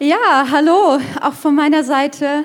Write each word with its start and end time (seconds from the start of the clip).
Ja, 0.00 0.46
hallo, 0.52 1.00
auch 1.20 1.32
von 1.32 1.56
meiner 1.56 1.82
Seite. 1.82 2.44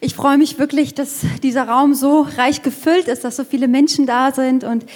Ich 0.00 0.14
freue 0.14 0.38
mich 0.38 0.58
wirklich, 0.58 0.94
dass 0.94 1.20
dieser 1.42 1.68
Raum 1.68 1.92
so 1.92 2.26
reich 2.38 2.62
gefüllt 2.62 3.08
ist, 3.08 3.24
dass 3.24 3.36
so 3.36 3.44
viele 3.44 3.68
Menschen 3.68 4.06
da 4.06 4.32
sind 4.32 4.64
und 4.64 4.86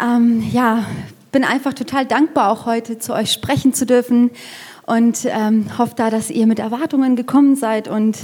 ähm, 0.00 0.48
ja, 0.52 0.86
bin 1.32 1.42
einfach 1.42 1.74
total 1.74 2.06
dankbar, 2.06 2.52
auch 2.52 2.66
heute 2.66 3.00
zu 3.00 3.12
euch 3.12 3.32
sprechen 3.32 3.74
zu 3.74 3.84
dürfen 3.84 4.30
und 4.86 5.24
ähm, 5.24 5.76
hoffe 5.76 5.94
da, 5.96 6.08
dass 6.08 6.30
ihr 6.30 6.46
mit 6.46 6.60
Erwartungen 6.60 7.16
gekommen 7.16 7.56
seid 7.56 7.88
und 7.88 8.16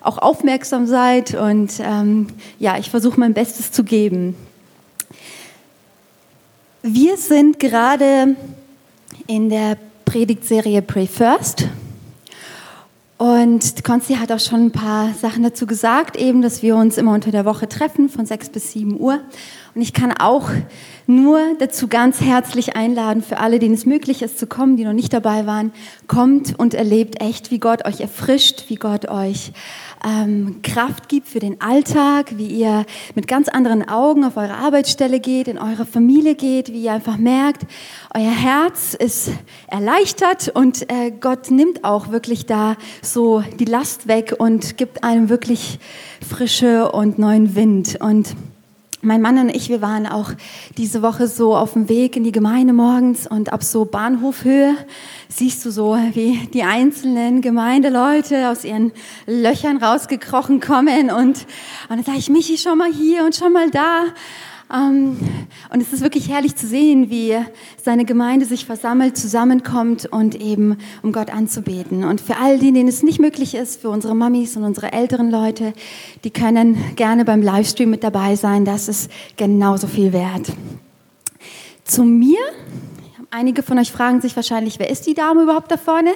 auch 0.00 0.16
aufmerksam 0.16 0.86
seid 0.86 1.34
und 1.34 1.70
ähm, 1.80 2.28
ja, 2.58 2.78
ich 2.78 2.88
versuche 2.88 3.20
mein 3.20 3.34
Bestes 3.34 3.72
zu 3.72 3.84
geben. 3.84 4.36
Wir 6.80 7.18
sind 7.18 7.60
gerade 7.60 8.36
in 9.26 9.50
der 9.50 9.76
Predigtserie 10.06 10.80
Pray 10.80 11.06
First 11.06 11.68
und 13.24 13.82
Konsti 13.84 14.16
hat 14.16 14.30
auch 14.32 14.38
schon 14.38 14.66
ein 14.66 14.70
paar 14.70 15.14
Sachen 15.14 15.42
dazu 15.42 15.64
gesagt, 15.64 16.14
eben, 16.16 16.42
dass 16.42 16.62
wir 16.62 16.76
uns 16.76 16.98
immer 16.98 17.14
unter 17.14 17.30
der 17.30 17.46
Woche 17.46 17.66
treffen, 17.66 18.10
von 18.10 18.26
sechs 18.26 18.50
bis 18.50 18.72
sieben 18.72 19.00
Uhr. 19.00 19.18
Und 19.74 19.82
ich 19.82 19.92
kann 19.92 20.12
auch 20.12 20.50
nur 21.06 21.40
dazu 21.58 21.88
ganz 21.88 22.20
herzlich 22.20 22.76
einladen, 22.76 23.22
für 23.22 23.38
alle, 23.38 23.58
denen 23.58 23.74
es 23.74 23.86
möglich 23.86 24.22
ist 24.22 24.38
zu 24.38 24.46
kommen, 24.46 24.76
die 24.76 24.84
noch 24.84 24.92
nicht 24.92 25.12
dabei 25.12 25.46
waren, 25.46 25.72
kommt 26.06 26.58
und 26.58 26.74
erlebt 26.74 27.20
echt, 27.20 27.50
wie 27.50 27.58
Gott 27.58 27.84
euch 27.84 28.00
erfrischt, 28.00 28.66
wie 28.68 28.76
Gott 28.76 29.08
euch 29.08 29.52
ähm, 30.06 30.60
Kraft 30.62 31.08
gibt 31.08 31.26
für 31.26 31.40
den 31.40 31.60
Alltag, 31.60 32.38
wie 32.38 32.46
ihr 32.46 32.86
mit 33.16 33.26
ganz 33.26 33.48
anderen 33.48 33.86
Augen 33.88 34.24
auf 34.24 34.36
eure 34.36 34.54
Arbeitsstelle 34.54 35.18
geht, 35.18 35.48
in 35.48 35.58
eure 35.58 35.86
Familie 35.86 36.36
geht, 36.36 36.72
wie 36.72 36.84
ihr 36.84 36.92
einfach 36.92 37.16
merkt, 37.16 37.62
euer 38.14 38.30
Herz 38.30 38.94
ist 38.94 39.30
erleichtert 39.66 40.50
und 40.54 40.90
äh, 40.90 41.10
Gott 41.10 41.50
nimmt 41.50 41.84
auch 41.84 42.10
wirklich 42.10 42.46
da 42.46 42.76
so 43.02 43.42
die 43.58 43.64
Last 43.64 44.06
weg 44.06 44.36
und 44.38 44.76
gibt 44.76 45.02
einem 45.02 45.28
wirklich 45.28 45.80
frische 46.26 46.92
und 46.92 47.18
neuen 47.18 47.56
Wind. 47.56 47.98
Und 48.00 48.36
mein 49.04 49.20
Mann 49.20 49.38
und 49.38 49.50
ich, 49.50 49.68
wir 49.68 49.82
waren 49.82 50.06
auch 50.06 50.32
diese 50.76 51.02
Woche 51.02 51.28
so 51.28 51.56
auf 51.56 51.74
dem 51.74 51.88
Weg 51.88 52.16
in 52.16 52.24
die 52.24 52.32
Gemeinde 52.32 52.72
morgens 52.72 53.26
und 53.26 53.52
ab 53.52 53.62
so 53.62 53.84
Bahnhofhöhe 53.84 54.74
siehst 55.28 55.64
du 55.64 55.70
so, 55.70 55.96
wie 56.12 56.48
die 56.52 56.62
einzelnen 56.62 57.42
Gemeindeleute 57.42 58.48
aus 58.48 58.64
ihren 58.64 58.92
Löchern 59.26 59.76
rausgekrochen 59.76 60.60
kommen 60.60 61.10
und, 61.10 61.20
und 61.20 61.46
dann 61.88 62.02
sage 62.02 62.18
ich, 62.18 62.30
Michi, 62.30 62.58
schon 62.58 62.78
mal 62.78 62.92
hier 62.92 63.24
und 63.24 63.34
schon 63.34 63.52
mal 63.52 63.70
da. 63.70 64.04
Ähm, 64.72 65.16
und 65.72 65.80
es 65.80 65.92
ist 65.92 66.02
wirklich 66.02 66.28
herrlich 66.28 66.56
zu 66.56 66.66
sehen, 66.66 67.10
wie 67.10 67.36
seine 67.82 68.04
Gemeinde 68.04 68.46
sich 68.46 68.64
versammelt, 68.64 69.16
zusammenkommt 69.16 70.06
und 70.06 70.34
eben 70.34 70.78
um 71.02 71.12
Gott 71.12 71.30
anzubeten. 71.30 72.04
Und 72.04 72.20
für 72.20 72.36
all 72.36 72.58
die, 72.58 72.72
denen 72.72 72.88
es 72.88 73.02
nicht 73.02 73.20
möglich 73.20 73.54
ist, 73.54 73.80
für 73.80 73.90
unsere 73.90 74.14
Mamis 74.14 74.56
und 74.56 74.64
unsere 74.64 74.92
älteren 74.92 75.30
Leute, 75.30 75.72
die 76.24 76.30
können 76.30 76.76
gerne 76.96 77.24
beim 77.24 77.42
Livestream 77.42 77.90
mit 77.90 78.02
dabei 78.04 78.36
sein. 78.36 78.64
Das 78.64 78.88
ist 78.88 79.10
genauso 79.36 79.86
viel 79.86 80.12
wert. 80.12 80.52
Zu 81.84 82.04
mir. 82.04 82.38
Einige 83.30 83.62
von 83.62 83.78
euch 83.78 83.90
fragen 83.90 84.20
sich 84.20 84.36
wahrscheinlich, 84.36 84.78
wer 84.78 84.88
ist 84.88 85.06
die 85.06 85.14
Dame 85.14 85.42
überhaupt 85.42 85.70
da 85.70 85.76
vorne? 85.76 86.12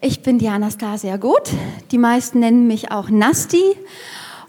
Ich 0.00 0.20
bin 0.20 0.38
die 0.38 0.48
Anastasia 0.48 1.16
Goth. 1.16 1.50
Die 1.90 1.96
meisten 1.96 2.40
nennen 2.40 2.66
mich 2.66 2.90
auch 2.90 3.08
Nasti. 3.08 3.62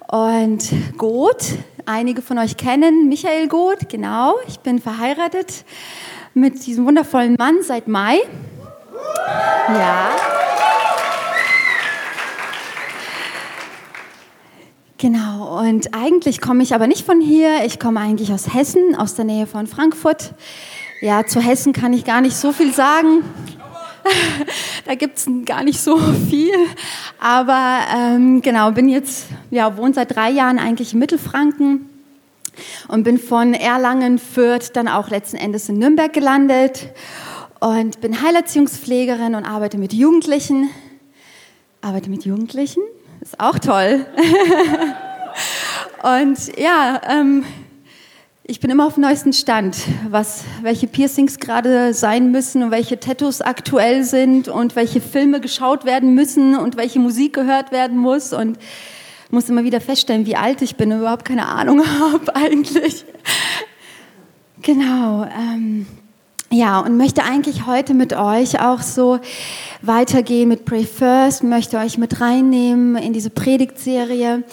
Und 0.07 0.71
Goth 0.97 1.57
einige 1.85 2.21
von 2.21 2.37
euch 2.37 2.57
kennen, 2.57 3.09
Michael 3.09 3.47
Goth, 3.47 3.89
genau. 3.89 4.35
Ich 4.47 4.59
bin 4.59 4.79
verheiratet 4.79 5.65
mit 6.33 6.65
diesem 6.65 6.85
wundervollen 6.85 7.35
Mann 7.37 7.57
seit 7.61 7.87
Mai. 7.87 8.17
Ja. 9.67 10.11
Genau, 14.97 15.59
und 15.59 15.93
eigentlich 15.93 16.41
komme 16.41 16.63
ich 16.63 16.73
aber 16.73 16.87
nicht 16.87 17.05
von 17.05 17.21
hier. 17.21 17.65
Ich 17.65 17.79
komme 17.79 17.99
eigentlich 17.99 18.31
aus 18.31 18.53
Hessen, 18.53 18.95
aus 18.95 19.15
der 19.15 19.25
Nähe 19.25 19.45
von 19.45 19.67
Frankfurt. 19.67 20.33
Ja, 21.01 21.25
zu 21.25 21.41
Hessen 21.41 21.73
kann 21.73 21.93
ich 21.93 22.05
gar 22.05 22.21
nicht 22.21 22.35
so 22.35 22.51
viel 22.51 22.73
sagen. 22.73 23.23
da 24.85 24.95
gibt 24.95 25.17
es 25.17 25.27
gar 25.45 25.63
nicht 25.63 25.79
so 25.79 25.97
viel. 25.97 26.53
Aber 27.19 27.79
ähm, 27.95 28.41
genau, 28.41 28.71
bin 28.71 28.89
jetzt, 28.89 29.25
ja, 29.51 29.77
wohne 29.77 29.93
seit 29.93 30.15
drei 30.15 30.29
Jahren 30.29 30.59
eigentlich 30.59 30.93
in 30.93 30.99
Mittelfranken 30.99 31.89
und 32.87 33.03
bin 33.03 33.17
von 33.17 33.53
Erlangen, 33.53 34.19
Fürth 34.19 34.71
dann 34.73 34.87
auch 34.87 35.09
letzten 35.09 35.37
Endes 35.37 35.69
in 35.69 35.77
Nürnberg 35.77 36.13
gelandet 36.13 36.89
und 37.59 38.01
bin 38.01 38.21
Heilerziehungspflegerin 38.21 39.35
und 39.35 39.45
arbeite 39.45 39.77
mit 39.77 39.93
Jugendlichen. 39.93 40.69
Arbeite 41.81 42.09
mit 42.09 42.25
Jugendlichen, 42.25 42.81
ist 43.21 43.39
auch 43.39 43.59
toll. 43.59 44.05
und 46.03 46.57
ja, 46.57 47.01
ähm, 47.07 47.45
ich 48.47 48.59
bin 48.59 48.69
immer 48.69 48.85
auf 48.85 48.93
dem 48.93 49.01
neuesten 49.01 49.33
Stand, 49.33 49.75
was, 50.07 50.43
welche 50.61 50.85
Piercings 50.85 51.39
gerade 51.39 51.95
sein 51.95 52.31
müssen 52.31 52.61
und 52.61 52.69
welche 52.69 52.99
Tattoos 52.99 53.41
aktuell 53.41 54.03
sind 54.03 54.49
und 54.49 54.75
welche 54.75 55.01
Filme 55.01 55.41
geschaut 55.41 55.83
werden 55.83 56.13
müssen 56.13 56.55
und 56.55 56.77
welche 56.77 56.99
Musik 56.99 57.33
gehört 57.33 57.71
werden 57.71 57.97
muss 57.97 58.33
und 58.33 58.59
muss 59.31 59.49
immer 59.49 59.63
wieder 59.63 59.81
feststellen, 59.81 60.27
wie 60.27 60.35
alt 60.35 60.61
ich 60.61 60.75
bin 60.75 60.91
und 60.91 60.99
überhaupt 60.99 61.25
keine 61.25 61.47
Ahnung 61.47 61.81
habe 61.99 62.35
eigentlich. 62.35 63.03
Genau. 64.61 65.23
Ähm, 65.23 65.87
ja, 66.51 66.81
und 66.81 66.97
möchte 66.97 67.23
eigentlich 67.23 67.65
heute 67.65 67.95
mit 67.95 68.13
euch 68.13 68.61
auch 68.61 68.81
so 68.81 69.19
weitergehen 69.81 70.49
mit 70.49 70.65
Pray 70.65 70.85
First, 70.85 71.43
möchte 71.43 71.79
euch 71.79 71.97
mit 71.97 72.21
reinnehmen 72.21 72.95
in 72.95 73.11
diese 73.11 73.31
Predigtserie. 73.31 74.43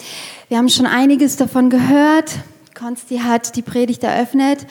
Wir 0.49 0.57
haben 0.57 0.69
schon 0.69 0.87
einiges 0.87 1.35
davon 1.35 1.69
gehört 1.69 2.39
Konsti 2.83 3.19
hat 3.19 3.55
die 3.55 3.61
Predigt 3.61 4.03
eröffnet 4.03 4.67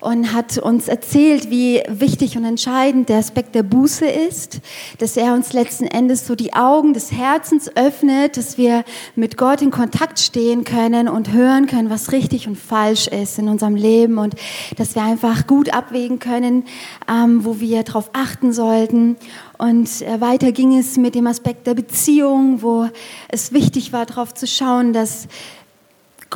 und 0.00 0.34
hat 0.34 0.58
uns 0.58 0.86
erzählt, 0.86 1.48
wie 1.48 1.82
wichtig 1.88 2.36
und 2.36 2.44
entscheidend 2.44 3.08
der 3.08 3.16
Aspekt 3.16 3.54
der 3.54 3.62
Buße 3.62 4.04
ist, 4.04 4.60
dass 4.98 5.16
er 5.16 5.32
uns 5.32 5.54
letzten 5.54 5.86
Endes 5.86 6.26
so 6.26 6.34
die 6.34 6.52
Augen 6.52 6.92
des 6.92 7.10
Herzens 7.10 7.74
öffnet, 7.74 8.36
dass 8.36 8.58
wir 8.58 8.84
mit 9.16 9.38
Gott 9.38 9.62
in 9.62 9.70
Kontakt 9.70 10.18
stehen 10.18 10.64
können 10.64 11.08
und 11.08 11.32
hören 11.32 11.66
können, 11.66 11.88
was 11.88 12.12
richtig 12.12 12.46
und 12.46 12.58
falsch 12.58 13.06
ist 13.06 13.38
in 13.38 13.48
unserem 13.48 13.76
Leben 13.76 14.18
und 14.18 14.34
dass 14.76 14.94
wir 14.94 15.02
einfach 15.02 15.46
gut 15.46 15.72
abwägen 15.72 16.18
können, 16.18 16.64
ähm, 17.08 17.46
wo 17.46 17.60
wir 17.60 17.82
darauf 17.82 18.10
achten 18.12 18.52
sollten. 18.52 19.16
Und 19.56 20.02
äh, 20.02 20.20
weiter 20.20 20.52
ging 20.52 20.76
es 20.76 20.98
mit 20.98 21.14
dem 21.14 21.26
Aspekt 21.26 21.66
der 21.66 21.72
Beziehung, 21.72 22.60
wo 22.60 22.90
es 23.28 23.54
wichtig 23.54 23.94
war, 23.94 24.04
darauf 24.04 24.34
zu 24.34 24.46
schauen, 24.46 24.92
dass 24.92 25.28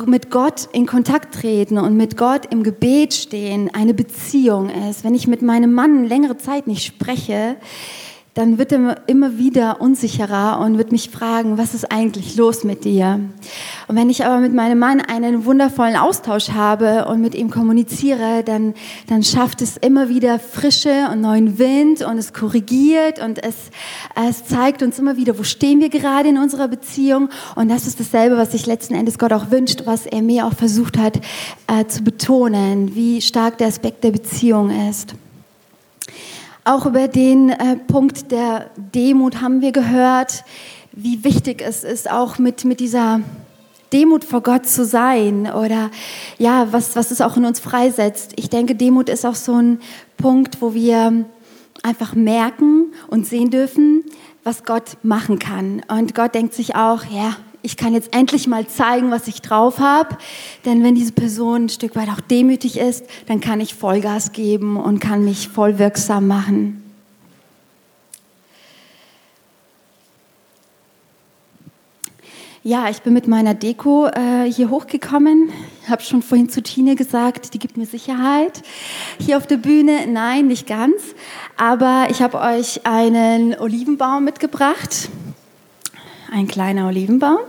mit 0.05 0.31
Gott 0.31 0.69
in 0.71 0.85
Kontakt 0.85 1.35
treten 1.35 1.77
und 1.77 1.95
mit 1.97 2.17
Gott 2.17 2.45
im 2.51 2.63
Gebet 2.63 3.13
stehen 3.13 3.69
eine 3.73 3.93
Beziehung 3.93 4.69
ist. 4.69 5.03
Wenn 5.03 5.15
ich 5.15 5.27
mit 5.27 5.41
meinem 5.41 5.73
Mann 5.73 6.05
längere 6.05 6.37
Zeit 6.37 6.67
nicht 6.67 6.85
spreche, 6.85 7.57
dann 8.39 8.57
wird 8.57 8.71
er 8.71 8.95
immer 9.07 9.37
wieder 9.37 9.81
unsicherer 9.81 10.61
und 10.61 10.77
wird 10.77 10.93
mich 10.93 11.09
fragen, 11.09 11.57
was 11.57 11.73
ist 11.73 11.91
eigentlich 11.91 12.37
los 12.37 12.63
mit 12.63 12.85
dir? 12.85 13.19
Und 13.89 13.97
wenn 13.97 14.09
ich 14.09 14.25
aber 14.25 14.39
mit 14.39 14.53
meinem 14.53 14.79
Mann 14.79 15.01
einen 15.01 15.43
wundervollen 15.43 15.97
Austausch 15.97 16.51
habe 16.51 17.03
und 17.09 17.19
mit 17.19 17.35
ihm 17.35 17.49
kommuniziere, 17.49 18.43
dann, 18.45 18.75
dann 19.07 19.23
schafft 19.23 19.61
es 19.61 19.75
immer 19.75 20.07
wieder 20.07 20.39
Frische 20.39 21.09
und 21.11 21.19
neuen 21.19 21.59
Wind 21.59 22.01
und 22.01 22.17
es 22.17 22.31
korrigiert 22.31 23.19
und 23.19 23.43
es, 23.43 23.55
es 24.15 24.45
zeigt 24.45 24.83
uns 24.83 24.97
immer 24.99 25.17
wieder, 25.17 25.37
wo 25.37 25.43
stehen 25.43 25.81
wir 25.81 25.89
gerade 25.89 26.29
in 26.29 26.37
unserer 26.37 26.69
Beziehung. 26.69 27.27
Und 27.55 27.67
das 27.67 27.87
ist 27.87 27.99
dasselbe, 27.99 28.37
was 28.37 28.53
sich 28.53 28.65
letzten 28.65 28.93
Endes 28.93 29.19
Gott 29.19 29.33
auch 29.33 29.51
wünscht, 29.51 29.81
was 29.83 30.05
er 30.05 30.21
mir 30.21 30.45
auch 30.45 30.53
versucht 30.53 30.97
hat 30.97 31.19
äh, 31.67 31.85
zu 31.87 32.05
betonen, 32.05 32.95
wie 32.95 33.21
stark 33.21 33.57
der 33.57 33.67
Aspekt 33.67 34.05
der 34.05 34.11
Beziehung 34.11 34.69
ist. 34.89 35.13
Auch 36.63 36.85
über 36.85 37.07
den 37.07 37.49
äh, 37.49 37.75
Punkt 37.75 38.31
der 38.31 38.69
Demut 38.93 39.41
haben 39.41 39.61
wir 39.61 39.71
gehört, 39.71 40.43
wie 40.91 41.23
wichtig 41.23 41.61
es 41.65 41.83
ist, 41.83 42.11
auch 42.11 42.37
mit, 42.37 42.65
mit 42.65 42.79
dieser 42.79 43.21
Demut 43.93 44.23
vor 44.23 44.41
Gott 44.41 44.67
zu 44.67 44.85
sein 44.85 45.51
oder 45.51 45.89
ja, 46.37 46.67
was, 46.71 46.95
was 46.95 47.11
es 47.11 47.21
auch 47.21 47.37
in 47.37 47.45
uns 47.45 47.59
freisetzt. 47.59 48.33
Ich 48.35 48.49
denke, 48.49 48.75
Demut 48.75 49.09
ist 49.09 49.25
auch 49.25 49.35
so 49.35 49.55
ein 49.55 49.79
Punkt, 50.17 50.61
wo 50.61 50.73
wir 50.73 51.25
einfach 51.81 52.13
merken 52.13 52.93
und 53.07 53.25
sehen 53.25 53.49
dürfen, 53.49 54.03
was 54.43 54.63
Gott 54.63 54.97
machen 55.01 55.39
kann. 55.39 55.81
Und 55.87 56.13
Gott 56.13 56.35
denkt 56.35 56.53
sich 56.53 56.75
auch, 56.75 57.05
ja, 57.05 57.35
ich 57.61 57.77
kann 57.77 57.93
jetzt 57.93 58.15
endlich 58.15 58.47
mal 58.47 58.67
zeigen, 58.67 59.11
was 59.11 59.27
ich 59.27 59.41
drauf 59.41 59.79
habe. 59.79 60.17
Denn 60.65 60.83
wenn 60.83 60.95
diese 60.95 61.11
Person 61.11 61.65
ein 61.65 61.69
Stück 61.69 61.95
weit 61.95 62.09
auch 62.09 62.21
demütig 62.21 62.77
ist, 62.77 63.05
dann 63.27 63.39
kann 63.41 63.59
ich 63.59 63.73
Vollgas 63.73 64.31
geben 64.31 64.77
und 64.77 64.99
kann 64.99 65.25
mich 65.25 65.49
voll 65.49 65.79
wirksam 65.79 66.27
machen. 66.27 66.83
Ja, 72.61 72.89
ich 72.89 73.01
bin 73.01 73.13
mit 73.13 73.25
meiner 73.25 73.53
Deko 73.53 74.07
äh, 74.07 74.43
hier 74.43 74.69
hochgekommen. 74.69 75.49
Habe 75.89 76.01
schon 76.01 76.21
vorhin 76.21 76.49
zu 76.49 76.61
Tine 76.61 76.95
gesagt, 76.95 77.53
die 77.53 77.59
gibt 77.59 77.77
mir 77.77 77.85
Sicherheit. 77.85 78.61
Hier 79.17 79.37
auf 79.37 79.47
der 79.47 79.57
Bühne, 79.57 80.07
nein, 80.07 80.47
nicht 80.47 80.67
ganz. 80.67 81.01
Aber 81.55 82.07
ich 82.09 82.21
habe 82.21 82.37
euch 82.37 82.85
einen 82.85 83.57
Olivenbaum 83.57 84.25
mitgebracht. 84.25 85.09
Ein 86.31 86.47
kleiner 86.47 86.87
Olivenbaum. 86.87 87.39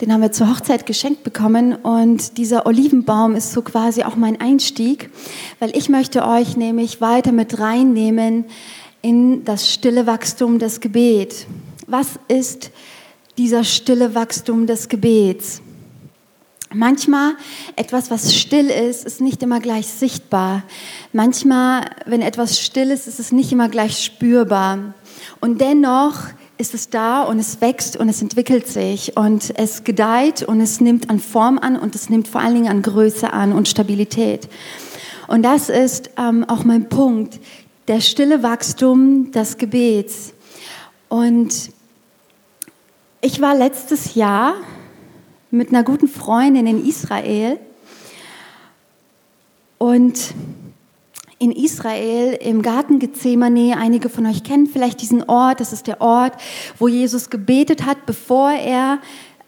Den 0.00 0.12
haben 0.12 0.22
wir 0.22 0.32
zur 0.32 0.48
Hochzeit 0.48 0.86
geschenkt 0.86 1.22
bekommen 1.22 1.74
und 1.74 2.38
dieser 2.38 2.64
Olivenbaum 2.64 3.34
ist 3.34 3.52
so 3.52 3.60
quasi 3.60 4.04
auch 4.04 4.16
mein 4.16 4.40
Einstieg, 4.40 5.10
weil 5.58 5.76
ich 5.76 5.90
möchte 5.90 6.26
euch 6.26 6.56
nämlich 6.56 7.00
weiter 7.02 7.32
mit 7.32 7.58
reinnehmen 7.58 8.46
in 9.02 9.44
das 9.44 9.70
stille 9.70 10.06
Wachstum 10.06 10.58
des 10.58 10.80
Gebets. 10.80 11.46
Was 11.86 12.18
ist 12.28 12.70
dieser 13.36 13.64
stille 13.64 14.14
Wachstum 14.14 14.66
des 14.66 14.88
Gebets? 14.88 15.60
Manchmal 16.72 17.34
etwas, 17.76 18.10
was 18.10 18.34
still 18.34 18.70
ist, 18.70 19.04
ist 19.04 19.20
nicht 19.20 19.42
immer 19.42 19.60
gleich 19.60 19.86
sichtbar. 19.86 20.62
Manchmal, 21.12 21.90
wenn 22.06 22.22
etwas 22.22 22.60
still 22.60 22.90
ist, 22.90 23.06
ist 23.08 23.20
es 23.20 23.30
nicht 23.30 23.52
immer 23.52 23.68
gleich 23.68 24.02
spürbar. 24.02 24.94
Und 25.40 25.60
dennoch 25.60 26.16
ist 26.58 26.74
es 26.74 26.88
da 26.88 27.22
und 27.22 27.38
es 27.38 27.60
wächst 27.60 27.96
und 27.96 28.08
es 28.08 28.22
entwickelt 28.22 28.66
sich 28.66 29.16
und 29.16 29.52
es 29.58 29.84
gedeiht 29.84 30.42
und 30.42 30.60
es 30.60 30.80
nimmt 30.80 31.10
an 31.10 31.20
Form 31.20 31.58
an 31.58 31.76
und 31.76 31.94
es 31.94 32.08
nimmt 32.08 32.28
vor 32.28 32.40
allen 32.40 32.54
Dingen 32.54 32.68
an 32.68 32.82
Größe 32.82 33.32
an 33.32 33.52
und 33.52 33.68
Stabilität. 33.68 34.48
Und 35.28 35.42
das 35.42 35.68
ist 35.68 36.10
ähm, 36.16 36.44
auch 36.48 36.64
mein 36.64 36.88
Punkt, 36.88 37.40
der 37.88 38.00
stille 38.00 38.42
Wachstum 38.42 39.30
des 39.32 39.58
Gebets. 39.58 40.32
Und 41.08 41.70
ich 43.20 43.40
war 43.40 43.54
letztes 43.54 44.14
Jahr 44.14 44.54
mit 45.50 45.68
einer 45.68 45.82
guten 45.82 46.08
Freundin 46.08 46.66
in 46.66 46.86
Israel 46.86 47.58
und 49.78 50.34
in 51.38 51.52
Israel 51.52 52.38
im 52.40 52.62
Garten 52.62 52.98
Gethsemane. 52.98 53.76
Einige 53.78 54.08
von 54.08 54.26
euch 54.26 54.42
kennen 54.42 54.66
vielleicht 54.66 55.02
diesen 55.02 55.28
Ort. 55.28 55.60
Das 55.60 55.72
ist 55.72 55.86
der 55.86 56.00
Ort, 56.00 56.34
wo 56.78 56.88
Jesus 56.88 57.30
gebetet 57.30 57.84
hat, 57.84 58.06
bevor 58.06 58.50
er 58.52 58.98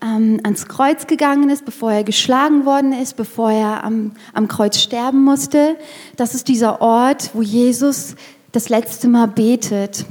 ähm, 0.02 0.40
ans 0.44 0.68
Kreuz 0.68 1.06
gegangen 1.06 1.50
ist, 1.50 1.64
bevor 1.64 1.92
er 1.92 2.04
geschlagen 2.04 2.66
worden 2.66 2.92
ist, 2.92 3.16
bevor 3.16 3.50
er 3.50 3.84
am, 3.84 4.12
am 4.34 4.48
Kreuz 4.48 4.78
sterben 4.78 5.24
musste. 5.24 5.76
Das 6.16 6.34
ist 6.34 6.48
dieser 6.48 6.80
Ort, 6.80 7.30
wo 7.34 7.42
Jesus 7.42 8.16
das 8.52 8.68
letzte 8.68 9.08
Mal 9.08 9.26
betet. 9.26 10.04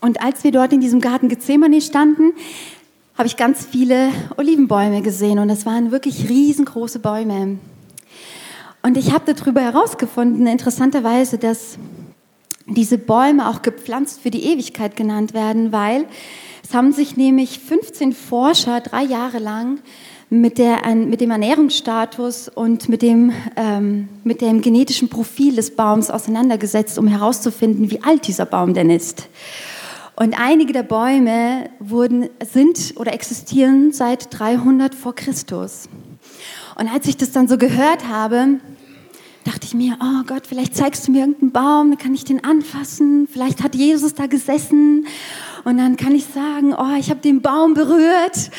Und 0.00 0.22
als 0.22 0.44
wir 0.44 0.52
dort 0.52 0.72
in 0.72 0.80
diesem 0.80 1.00
Garten 1.00 1.28
Gethsemane 1.28 1.80
standen, 1.82 2.32
habe 3.16 3.26
ich 3.26 3.36
ganz 3.36 3.66
viele 3.66 4.10
Olivenbäume 4.38 5.02
gesehen 5.02 5.38
und 5.38 5.48
das 5.48 5.66
waren 5.66 5.90
wirklich 5.90 6.30
riesengroße 6.30 7.00
Bäume. 7.00 7.58
Und 8.82 8.96
ich 8.96 9.12
habe 9.12 9.34
darüber 9.34 9.60
herausgefunden, 9.60 10.46
interessanterweise, 10.46 11.38
dass 11.38 11.76
diese 12.66 12.98
Bäume 12.98 13.48
auch 13.48 13.62
gepflanzt 13.62 14.20
für 14.20 14.30
die 14.30 14.44
Ewigkeit 14.44 14.96
genannt 14.96 15.34
werden, 15.34 15.72
weil 15.72 16.06
es 16.62 16.74
haben 16.74 16.92
sich 16.92 17.16
nämlich 17.16 17.58
15 17.58 18.12
Forscher 18.12 18.80
drei 18.80 19.02
Jahre 19.02 19.38
lang 19.38 19.80
mit, 20.30 20.58
der, 20.58 20.86
mit 20.94 21.20
dem 21.20 21.32
Ernährungsstatus 21.32 22.48
und 22.48 22.88
mit 22.88 23.02
dem, 23.02 23.32
ähm, 23.56 24.08
mit 24.22 24.40
dem 24.40 24.60
genetischen 24.60 25.08
Profil 25.08 25.56
des 25.56 25.74
Baums 25.74 26.10
auseinandergesetzt, 26.10 26.98
um 26.98 27.08
herauszufinden, 27.08 27.90
wie 27.90 28.02
alt 28.02 28.28
dieser 28.28 28.46
Baum 28.46 28.72
denn 28.72 28.88
ist. 28.88 29.28
Und 30.14 30.38
einige 30.38 30.72
der 30.72 30.84
Bäume 30.84 31.70
wurden, 31.80 32.28
sind 32.52 32.94
oder 32.96 33.12
existieren 33.12 33.90
seit 33.92 34.38
300 34.38 34.94
vor 34.94 35.14
Christus. 35.14 35.88
Und 36.80 36.88
als 36.88 37.06
ich 37.06 37.18
das 37.18 37.30
dann 37.30 37.46
so 37.46 37.58
gehört 37.58 38.08
habe, 38.08 38.58
dachte 39.44 39.66
ich 39.66 39.74
mir, 39.74 39.98
oh 40.00 40.24
Gott, 40.26 40.46
vielleicht 40.46 40.74
zeigst 40.74 41.06
du 41.06 41.12
mir 41.12 41.20
irgendeinen 41.20 41.52
Baum, 41.52 41.90
dann 41.90 41.98
kann 41.98 42.14
ich 42.14 42.24
den 42.24 42.42
anfassen. 42.42 43.28
Vielleicht 43.30 43.62
hat 43.62 43.74
Jesus 43.74 44.14
da 44.14 44.26
gesessen 44.26 45.06
und 45.64 45.76
dann 45.76 45.98
kann 45.98 46.14
ich 46.14 46.24
sagen, 46.24 46.72
oh, 46.72 46.96
ich 46.98 47.10
habe 47.10 47.20
den 47.20 47.42
Baum 47.42 47.74
berührt. 47.74 48.50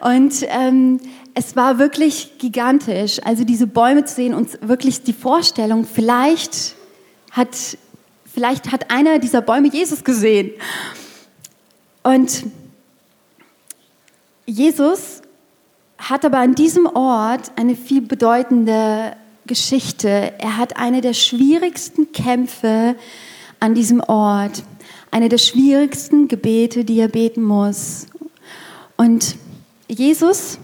Und 0.00 0.44
ähm, 0.48 1.00
es 1.32 1.56
war 1.56 1.78
wirklich 1.78 2.36
gigantisch, 2.36 3.18
also 3.24 3.44
diese 3.44 3.66
Bäume 3.66 4.04
zu 4.04 4.14
sehen 4.14 4.34
und 4.34 4.58
wirklich 4.60 5.02
die 5.02 5.14
Vorstellung, 5.14 5.86
vielleicht 5.86 6.74
hat, 7.30 7.78
vielleicht 8.30 8.72
hat 8.72 8.90
einer 8.90 9.20
dieser 9.20 9.40
Bäume 9.40 9.68
Jesus 9.68 10.04
gesehen. 10.04 10.50
Und 12.02 12.44
Jesus 14.44 15.19
hat 16.00 16.24
aber 16.24 16.38
an 16.38 16.54
diesem 16.54 16.86
Ort 16.86 17.52
eine 17.56 17.76
viel 17.76 18.00
bedeutende 18.00 19.12
Geschichte. 19.46 20.32
Er 20.38 20.56
hat 20.56 20.76
eine 20.76 21.00
der 21.00 21.12
schwierigsten 21.12 22.12
Kämpfe 22.12 22.96
an 23.60 23.74
diesem 23.74 24.00
Ort, 24.00 24.64
eine 25.10 25.28
der 25.28 25.38
schwierigsten 25.38 26.28
Gebete, 26.28 26.84
die 26.84 26.98
er 26.98 27.08
beten 27.08 27.42
muss. 27.42 28.06
Und 28.96 29.36
Jesus 29.88 30.58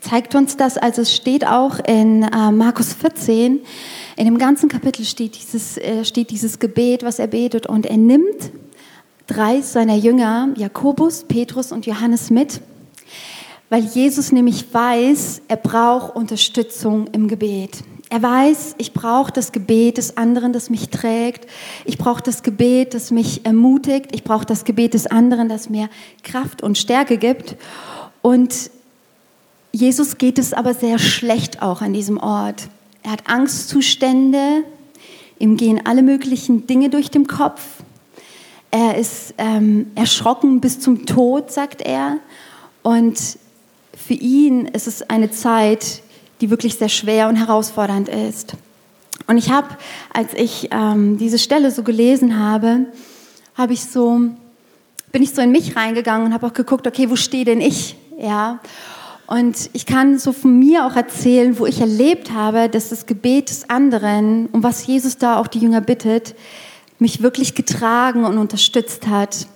zeigt 0.00 0.34
uns 0.34 0.56
das, 0.56 0.76
also 0.76 1.02
es 1.02 1.14
steht 1.14 1.46
auch 1.46 1.78
in 1.78 2.24
äh, 2.24 2.50
Markus 2.50 2.92
14, 2.92 3.60
in 4.16 4.24
dem 4.24 4.36
ganzen 4.36 4.68
Kapitel 4.68 5.04
steht 5.04 5.36
dieses, 5.36 5.78
äh, 5.78 6.04
steht 6.04 6.30
dieses 6.30 6.58
Gebet, 6.58 7.02
was 7.02 7.18
er 7.18 7.28
betet, 7.28 7.66
und 7.66 7.86
er 7.86 7.96
nimmt 7.96 8.50
drei 9.26 9.60
seiner 9.60 9.96
Jünger, 9.96 10.48
Jakobus, 10.56 11.24
Petrus 11.24 11.72
und 11.72 11.86
Johannes, 11.86 12.30
mit 12.30 12.60
weil 13.72 13.84
Jesus 13.84 14.32
nämlich 14.32 14.66
weiß, 14.74 15.40
er 15.48 15.56
braucht 15.56 16.14
Unterstützung 16.14 17.06
im 17.06 17.26
Gebet. 17.26 17.78
Er 18.10 18.22
weiß, 18.22 18.74
ich 18.76 18.92
brauche 18.92 19.32
das 19.32 19.50
Gebet 19.50 19.96
des 19.96 20.18
anderen, 20.18 20.52
das 20.52 20.68
mich 20.68 20.90
trägt. 20.90 21.46
Ich 21.86 21.96
brauche 21.96 22.22
das 22.22 22.42
Gebet, 22.42 22.92
das 22.92 23.10
mich 23.10 23.46
ermutigt. 23.46 24.10
Ich 24.12 24.24
brauche 24.24 24.44
das 24.44 24.66
Gebet 24.66 24.92
des 24.92 25.06
anderen, 25.06 25.48
das 25.48 25.70
mir 25.70 25.88
Kraft 26.22 26.62
und 26.62 26.76
Stärke 26.76 27.16
gibt. 27.16 27.56
Und 28.20 28.70
Jesus 29.72 30.18
geht 30.18 30.38
es 30.38 30.52
aber 30.52 30.74
sehr 30.74 30.98
schlecht 30.98 31.62
auch 31.62 31.80
an 31.80 31.94
diesem 31.94 32.18
Ort. 32.18 32.68
Er 33.02 33.12
hat 33.12 33.22
Angstzustände, 33.26 34.64
ihm 35.38 35.56
gehen 35.56 35.80
alle 35.86 36.02
möglichen 36.02 36.66
Dinge 36.66 36.90
durch 36.90 37.10
den 37.10 37.26
Kopf. 37.26 37.62
Er 38.70 38.98
ist 38.98 39.32
ähm, 39.38 39.92
erschrocken 39.94 40.60
bis 40.60 40.78
zum 40.78 41.06
Tod, 41.06 41.50
sagt 41.50 41.80
er. 41.80 42.18
Und 42.82 43.38
für 44.06 44.14
ihn 44.14 44.66
ist 44.66 44.86
es 44.86 45.08
eine 45.08 45.30
Zeit, 45.30 46.02
die 46.40 46.50
wirklich 46.50 46.74
sehr 46.74 46.88
schwer 46.88 47.28
und 47.28 47.36
herausfordernd 47.36 48.08
ist. 48.08 48.54
Und 49.26 49.38
ich 49.38 49.50
habe, 49.50 49.68
als 50.12 50.34
ich 50.34 50.68
ähm, 50.72 51.18
diese 51.18 51.38
Stelle 51.38 51.70
so 51.70 51.82
gelesen 51.82 52.38
habe, 52.38 52.86
habe 53.54 53.72
ich 53.72 53.84
so, 53.84 54.20
bin 55.12 55.22
ich 55.22 55.30
so 55.30 55.42
in 55.42 55.52
mich 55.52 55.76
reingegangen 55.76 56.26
und 56.26 56.34
habe 56.34 56.46
auch 56.46 56.52
geguckt, 56.52 56.86
okay, 56.86 57.10
wo 57.10 57.16
stehe 57.16 57.44
denn 57.44 57.60
ich? 57.60 57.96
Ja. 58.18 58.60
Und 59.26 59.70
ich 59.72 59.86
kann 59.86 60.18
so 60.18 60.32
von 60.32 60.58
mir 60.58 60.84
auch 60.84 60.96
erzählen, 60.96 61.58
wo 61.58 61.66
ich 61.66 61.80
erlebt 61.80 62.32
habe, 62.32 62.68
dass 62.68 62.88
das 62.88 63.06
Gebet 63.06 63.50
des 63.50 63.70
anderen, 63.70 64.46
um 64.46 64.62
was 64.62 64.86
Jesus 64.86 65.16
da 65.16 65.38
auch 65.38 65.46
die 65.46 65.60
Jünger 65.60 65.80
bittet, 65.80 66.34
mich 66.98 67.22
wirklich 67.22 67.54
getragen 67.54 68.24
und 68.24 68.38
unterstützt 68.38 69.06
hat. 69.06 69.46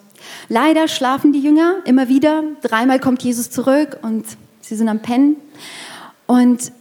Leider 0.49 0.89
schlafen 0.89 1.33
die 1.33 1.41
Jünger 1.41 1.77
immer 1.85 2.09
wieder. 2.09 2.43
Dreimal 2.63 3.01
kommt 3.01 3.23
Jesus 3.23 3.51
zurück 3.51 3.99
und 4.03 4.25
sie 4.61 4.77
sind 4.77 4.89
am 4.89 5.01
Pennen. 5.01 5.37
Und 6.27 6.73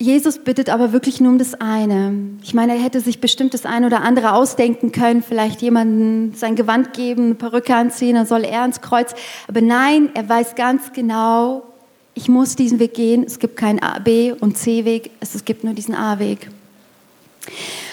Jesus 0.00 0.38
bittet 0.38 0.70
aber 0.70 0.92
wirklich 0.92 1.20
nur 1.20 1.32
um 1.32 1.38
das 1.38 1.54
eine. 1.54 2.14
Ich 2.42 2.54
meine, 2.54 2.74
er 2.74 2.80
hätte 2.80 3.00
sich 3.00 3.20
bestimmt 3.20 3.52
das 3.52 3.66
eine 3.66 3.86
oder 3.86 4.02
andere 4.02 4.32
ausdenken 4.32 4.92
können, 4.92 5.24
vielleicht 5.24 5.60
jemandem 5.60 6.34
sein 6.36 6.54
Gewand 6.54 6.92
geben, 6.92 7.26
eine 7.26 7.34
Perücke 7.34 7.74
anziehen, 7.74 8.14
dann 8.14 8.26
soll 8.26 8.44
er 8.44 8.64
ins 8.64 8.80
Kreuz. 8.80 9.12
Aber 9.48 9.60
nein, 9.60 10.10
er 10.14 10.28
weiß 10.28 10.54
ganz 10.54 10.92
genau, 10.92 11.64
ich 12.14 12.28
muss 12.28 12.54
diesen 12.54 12.78
Weg 12.78 12.94
gehen. 12.94 13.24
Es 13.24 13.40
gibt 13.40 13.56
keinen 13.56 13.80
A, 13.80 13.98
B 13.98 14.32
und 14.32 14.56
C-Weg, 14.56 15.10
es 15.18 15.44
gibt 15.44 15.64
nur 15.64 15.74
diesen 15.74 15.96
A-Weg. 15.96 16.48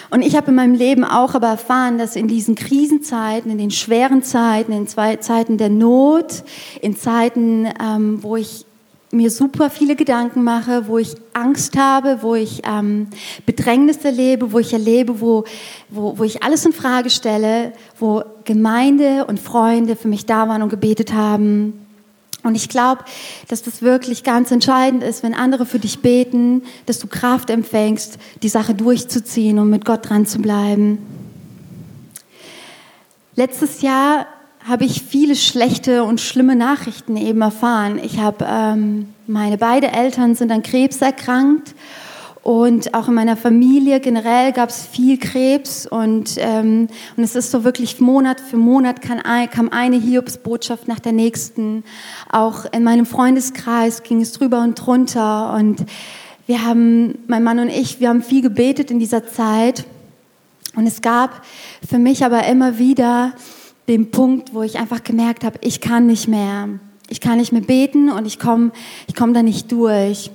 Und 0.09 0.21
ich 0.21 0.35
habe 0.35 0.49
in 0.49 0.55
meinem 0.55 0.75
Leben 0.75 1.03
auch 1.03 1.35
aber 1.35 1.47
erfahren, 1.47 1.97
dass 1.97 2.15
in 2.15 2.27
diesen 2.27 2.55
Krisenzeiten, 2.55 3.51
in 3.51 3.57
den 3.57 3.71
schweren 3.71 4.23
Zeiten, 4.23 4.71
in 4.71 4.87
Zeiten 4.87 5.57
der 5.57 5.69
Not, 5.69 6.43
in 6.81 6.95
Zeiten, 6.95 7.67
ähm, 7.81 8.21
wo 8.21 8.35
ich 8.35 8.65
mir 9.11 9.31
super 9.31 9.69
viele 9.69 9.95
Gedanken 9.95 10.43
mache, 10.43 10.87
wo 10.87 10.97
ich 10.97 11.15
Angst 11.33 11.77
habe, 11.77 12.19
wo 12.21 12.35
ich 12.35 12.61
ähm, 12.65 13.07
Bedrängnis 13.45 13.97
erlebe, 14.03 14.51
wo 14.51 14.59
ich 14.59 14.73
erlebe, 14.73 15.21
wo, 15.21 15.45
wo, 15.89 16.17
wo 16.17 16.23
ich 16.23 16.43
alles 16.43 16.65
in 16.65 16.73
Frage 16.73 17.09
stelle, 17.09 17.73
wo 17.99 18.23
Gemeinde 18.43 19.25
und 19.25 19.39
Freunde 19.39 19.95
für 19.95 20.07
mich 20.07 20.25
da 20.25 20.47
waren 20.47 20.61
und 20.61 20.69
gebetet 20.69 21.13
haben, 21.13 21.84
und 22.45 22.53
ich 22.53 22.69
glaube, 22.69 23.03
dass 23.47 23.63
das 23.63 23.81
wirklich 23.81 24.23
ganz 24.23 24.51
entscheidend 24.51 25.03
ist, 25.03 25.23
wenn 25.23 25.33
andere 25.33 25.65
für 25.65 25.79
dich 25.79 25.99
beten, 26.01 26.61
dass 26.85 26.99
du 26.99 27.07
Kraft 27.07 27.49
empfängst, 27.49 28.19
die 28.43 28.49
Sache 28.49 28.75
durchzuziehen 28.75 29.57
und 29.57 29.71
mit 29.71 29.83
Gott 29.83 30.07
dran 30.07 30.27
zu 30.27 30.39
bleiben. 30.39 30.99
Letztes 33.35 33.81
Jahr 33.81 34.27
habe 34.63 34.85
ich 34.85 35.01
viele 35.01 35.35
schlechte 35.35 36.03
und 36.03 36.21
schlimme 36.21 36.55
Nachrichten 36.55 37.17
eben 37.17 37.41
erfahren. 37.41 37.99
Ich 38.01 38.19
habe, 38.19 38.45
ähm, 38.47 39.09
meine 39.25 39.57
beiden 39.57 39.89
Eltern 39.89 40.35
sind 40.35 40.51
an 40.51 40.61
Krebs 40.61 41.01
erkrankt 41.01 41.73
und 42.45 42.93
auch 42.93 43.07
in 43.07 43.15
meiner 43.15 43.37
Familie 43.37 43.99
generell 43.99 44.51
gab 44.51 44.69
es 44.69 44.85
viel 44.85 45.17
Krebs 45.17 45.87
und, 45.87 46.35
ähm, 46.37 46.87
und 47.17 47.23
es 47.23 47.35
ist 47.35 47.49
so 47.49 47.63
wirklich 47.63 47.99
Monat 47.99 48.39
für 48.39 48.57
Monat 48.57 49.01
kam, 49.01 49.69
eine 49.71 49.95
Hiobsbotschaft 49.95 50.87
nach 50.87 50.99
der 50.99 51.11
nächsten. 51.11 51.83
Auch 52.31 52.65
in 52.71 52.83
meinem 52.83 53.07
Freundeskreis 53.07 54.03
ging 54.03 54.21
es 54.21 54.31
drüber 54.31 54.61
und 54.61 54.75
drunter 54.75 55.55
und 55.55 55.85
wir 56.45 56.63
haben, 56.63 57.17
mein 57.25 57.43
Mann 57.43 57.57
und 57.57 57.69
ich, 57.69 57.99
wir 57.99 58.09
haben 58.09 58.21
viel 58.21 58.43
gebetet 58.43 58.91
in 58.91 58.99
dieser 58.99 59.25
Zeit 59.25 59.83
und 60.75 60.85
es 60.85 61.01
gab 61.01 61.43
für 61.89 61.97
mich 61.97 62.23
aber 62.23 62.45
immer 62.45 62.77
wieder 62.77 63.33
den 63.87 64.11
Punkt, 64.11 64.53
wo 64.53 64.61
ich 64.61 64.77
einfach 64.77 65.03
gemerkt 65.03 65.43
habe, 65.43 65.57
ich 65.61 65.81
kann 65.81 66.05
nicht 66.05 66.27
mehr. 66.27 66.69
Ich 67.09 67.21
kann 67.21 67.39
nicht 67.39 67.53
mehr 67.53 67.63
beten 67.63 68.11
und 68.11 68.27
ich 68.27 68.37
komme 68.37 68.71
ich 69.07 69.15
komm 69.15 69.33
da 69.33 69.41
nicht 69.41 69.71
durch. 69.71 70.29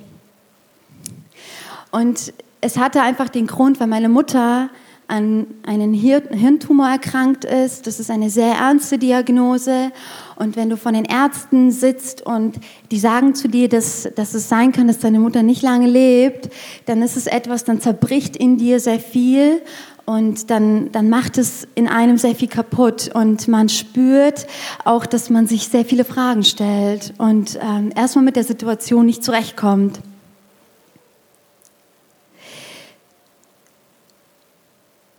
Und 1.90 2.32
es 2.60 2.78
hatte 2.78 3.02
einfach 3.02 3.28
den 3.28 3.46
Grund, 3.46 3.80
weil 3.80 3.86
meine 3.86 4.08
Mutter 4.08 4.70
an 5.10 5.46
einen 5.66 5.92
Hirntumor 5.92 6.88
erkrankt 6.88 7.44
ist. 7.44 7.88
Das 7.88 7.98
ist 7.98 8.10
eine 8.10 8.30
sehr 8.30 8.54
ernste 8.54 8.96
Diagnose. 8.96 9.90
Und 10.36 10.54
wenn 10.54 10.70
du 10.70 10.76
von 10.76 10.94
den 10.94 11.04
Ärzten 11.04 11.72
sitzt 11.72 12.24
und 12.24 12.60
die 12.92 12.98
sagen 13.00 13.34
zu 13.34 13.48
dir, 13.48 13.68
dass, 13.68 14.08
dass 14.14 14.34
es 14.34 14.48
sein 14.48 14.70
kann, 14.70 14.86
dass 14.86 15.00
deine 15.00 15.18
Mutter 15.18 15.42
nicht 15.42 15.62
lange 15.62 15.88
lebt, 15.88 16.50
dann 16.86 17.02
ist 17.02 17.16
es 17.16 17.26
etwas, 17.26 17.64
dann 17.64 17.80
zerbricht 17.80 18.36
in 18.36 18.56
dir 18.56 18.78
sehr 18.78 19.00
viel 19.00 19.62
und 20.04 20.48
dann, 20.48 20.92
dann 20.92 21.08
macht 21.08 21.38
es 21.38 21.66
in 21.74 21.88
einem 21.88 22.16
sehr 22.16 22.36
viel 22.36 22.48
kaputt 22.48 23.10
und 23.12 23.48
man 23.48 23.68
spürt 23.68 24.46
auch, 24.84 25.06
dass 25.06 25.28
man 25.28 25.48
sich 25.48 25.68
sehr 25.68 25.84
viele 25.84 26.04
Fragen 26.04 26.44
stellt 26.44 27.14
und 27.18 27.58
ähm, 27.60 27.90
erstmal 27.96 28.24
mit 28.24 28.36
der 28.36 28.44
Situation 28.44 29.06
nicht 29.06 29.24
zurechtkommt. 29.24 30.00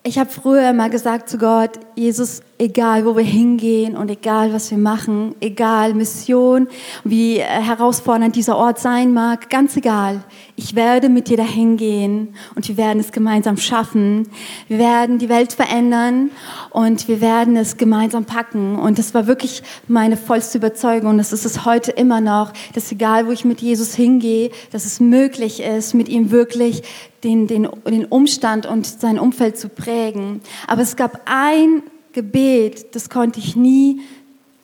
Ich 0.04 0.18
habe 0.18 0.30
früher 0.32 0.72
immer 0.72 0.90
gesagt 0.90 1.30
zu 1.30 1.38
Gott, 1.38 1.80
Jesus, 1.96 2.42
egal 2.62 3.06
wo 3.06 3.18
wir 3.18 3.24
hingehen 3.24 3.98
und 3.98 4.12
egal 4.12 4.54
was 4.54 4.70
wir 4.70 4.78
machen, 4.78 5.34
egal 5.42 5.96
Mission, 5.96 6.68
wie 7.04 7.40
äh, 7.40 7.44
herausfordernd 7.44 8.36
dieser 8.36 8.56
Ort 8.56 8.78
sein 8.78 9.14
mag, 9.14 9.50
ganz 9.50 9.76
egal. 9.76 10.24
Ich 10.56 10.76
werde 10.76 11.10
mit 11.10 11.28
dir 11.28 11.38
dahin 11.38 11.76
gehen 11.76 12.36
und 12.54 12.68
wir 12.68 12.78
werden 12.78 13.00
es 13.00 13.12
gemeinsam 13.12 13.58
schaffen. 13.58 14.30
Wir 14.68 14.78
werden 14.78 15.18
die 15.18 15.28
Welt 15.28 15.54
verändern 15.54 16.30
und 16.70 17.08
wir 17.08 17.20
werden 17.20 17.58
es 17.58 17.78
gemeinsam 17.78 18.26
packen. 18.26 18.76
Und 18.76 19.00
das 19.00 19.16
war 19.16 19.26
wirklich 19.26 19.64
meine 19.88 20.16
vollste 20.16 20.60
Überzeugung. 20.60 21.18
Das 21.18 21.34
ist 21.34 21.46
es 21.46 21.66
heute 21.66 21.92
immer 21.92 22.22
noch, 22.22 22.54
dass 22.76 22.92
egal 22.92 23.26
wo 23.26 23.32
ich 23.32 23.44
mit 23.44 23.62
Jesus 23.62 23.96
hingehe, 23.96 24.52
dass 24.72 24.86
es 24.86 25.00
möglich 25.00 25.64
ist, 25.64 25.96
mit 25.96 26.10
ihm 26.10 26.30
wirklich 26.30 26.84
den, 27.24 27.48
den, 27.48 27.68
den 27.88 28.06
Umstand 28.06 28.68
und 28.68 28.86
sein 28.86 29.18
Umfeld 29.18 29.58
zu 29.58 29.68
prägen. 29.68 30.42
Aber 30.68 30.84
es 30.84 30.96
gab 30.96 31.22
ein 31.26 31.82
Gebet, 32.14 32.96
das 32.96 33.10
konnte 33.10 33.40
ich 33.40 33.56
nie, 33.56 34.02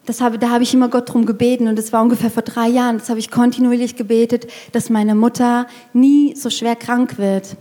das 0.05 0.21
habe, 0.21 0.39
da 0.39 0.49
habe 0.49 0.63
ich 0.63 0.73
immer 0.73 0.87
Gott 0.87 1.13
drum 1.13 1.25
gebeten 1.25 1.67
und 1.67 1.77
das 1.77 1.91
war 1.91 2.01
ungefähr 2.01 2.31
vor 2.31 2.43
drei 2.43 2.67
Jahren, 2.67 2.97
das 2.97 3.09
habe 3.09 3.19
ich 3.19 3.29
kontinuierlich 3.29 3.95
gebetet, 3.95 4.47
dass 4.71 4.89
meine 4.89 5.15
Mutter 5.15 5.67
nie 5.93 6.35
so 6.35 6.49
schwer 6.49 6.75
krank 6.75 7.17
wird. 7.17 7.57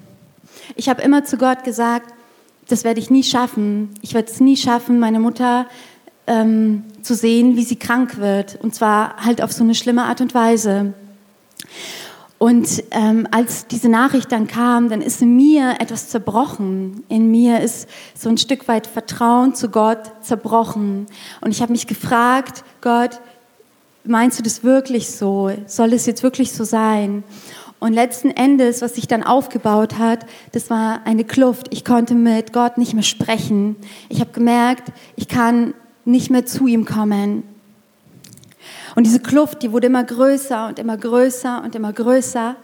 Ich 0.76 0.88
habe 0.88 1.02
immer 1.02 1.24
zu 1.24 1.36
Gott 1.36 1.64
gesagt, 1.64 2.12
das 2.68 2.84
werde 2.84 3.00
ich 3.00 3.10
nie 3.10 3.22
schaffen. 3.22 3.90
Ich 4.02 4.14
werde 4.14 4.30
es 4.30 4.40
nie 4.40 4.56
schaffen, 4.56 4.98
meine 4.98 5.20
Mutter 5.20 5.66
ähm, 6.26 6.84
zu 7.02 7.14
sehen, 7.14 7.56
wie 7.56 7.62
sie 7.62 7.76
krank 7.76 8.18
wird. 8.18 8.58
Und 8.62 8.74
zwar 8.74 9.16
halt 9.24 9.42
auf 9.42 9.52
so 9.52 9.62
eine 9.62 9.74
schlimme 9.74 10.04
Art 10.04 10.20
und 10.20 10.34
Weise. 10.34 10.92
Und 12.38 12.84
ähm, 12.90 13.26
als 13.30 13.66
diese 13.66 13.88
Nachricht 13.88 14.30
dann 14.30 14.46
kam, 14.46 14.90
dann 14.90 15.00
ist 15.00 15.22
in 15.22 15.36
mir 15.36 15.76
etwas 15.80 16.10
zerbrochen. 16.10 17.02
In 17.08 17.30
mir 17.30 17.60
ist 17.60 17.88
so 18.14 18.28
ein 18.28 18.36
Stück 18.36 18.68
weit 18.68 18.86
Vertrauen 18.86 19.54
zu 19.54 19.70
Gott 19.70 20.12
zerbrochen. 20.20 21.06
Und 21.40 21.50
ich 21.50 21.62
habe 21.62 21.72
mich 21.72 21.86
gefragt, 21.86 22.62
Gott, 22.82 23.20
meinst 24.04 24.38
du 24.38 24.42
das 24.42 24.62
wirklich 24.62 25.10
so? 25.10 25.50
Soll 25.66 25.94
es 25.94 26.04
jetzt 26.04 26.22
wirklich 26.22 26.52
so 26.52 26.64
sein? 26.64 27.24
Und 27.78 27.94
letzten 27.94 28.30
Endes, 28.30 28.82
was 28.82 28.94
sich 28.94 29.06
dann 29.06 29.22
aufgebaut 29.22 29.98
hat, 29.98 30.26
das 30.52 30.68
war 30.70 31.00
eine 31.04 31.24
Kluft. 31.24 31.68
Ich 31.70 31.84
konnte 31.84 32.14
mit 32.14 32.52
Gott 32.52 32.78
nicht 32.78 32.94
mehr 32.94 33.02
sprechen. 33.02 33.76
Ich 34.08 34.20
habe 34.20 34.32
gemerkt, 34.32 34.92
ich 35.16 35.28
kann 35.28 35.74
nicht 36.04 36.30
mehr 36.30 36.46
zu 36.46 36.66
ihm 36.66 36.84
kommen. 36.84 37.42
Und 38.94 39.04
diese 39.06 39.20
Kluft, 39.20 39.62
die 39.62 39.72
wurde 39.72 39.86
immer 39.86 40.04
größer 40.04 40.68
und 40.68 40.78
immer 40.78 40.96
größer 40.96 41.62
und 41.64 41.74
immer 41.74 41.92
größer. 41.92 42.56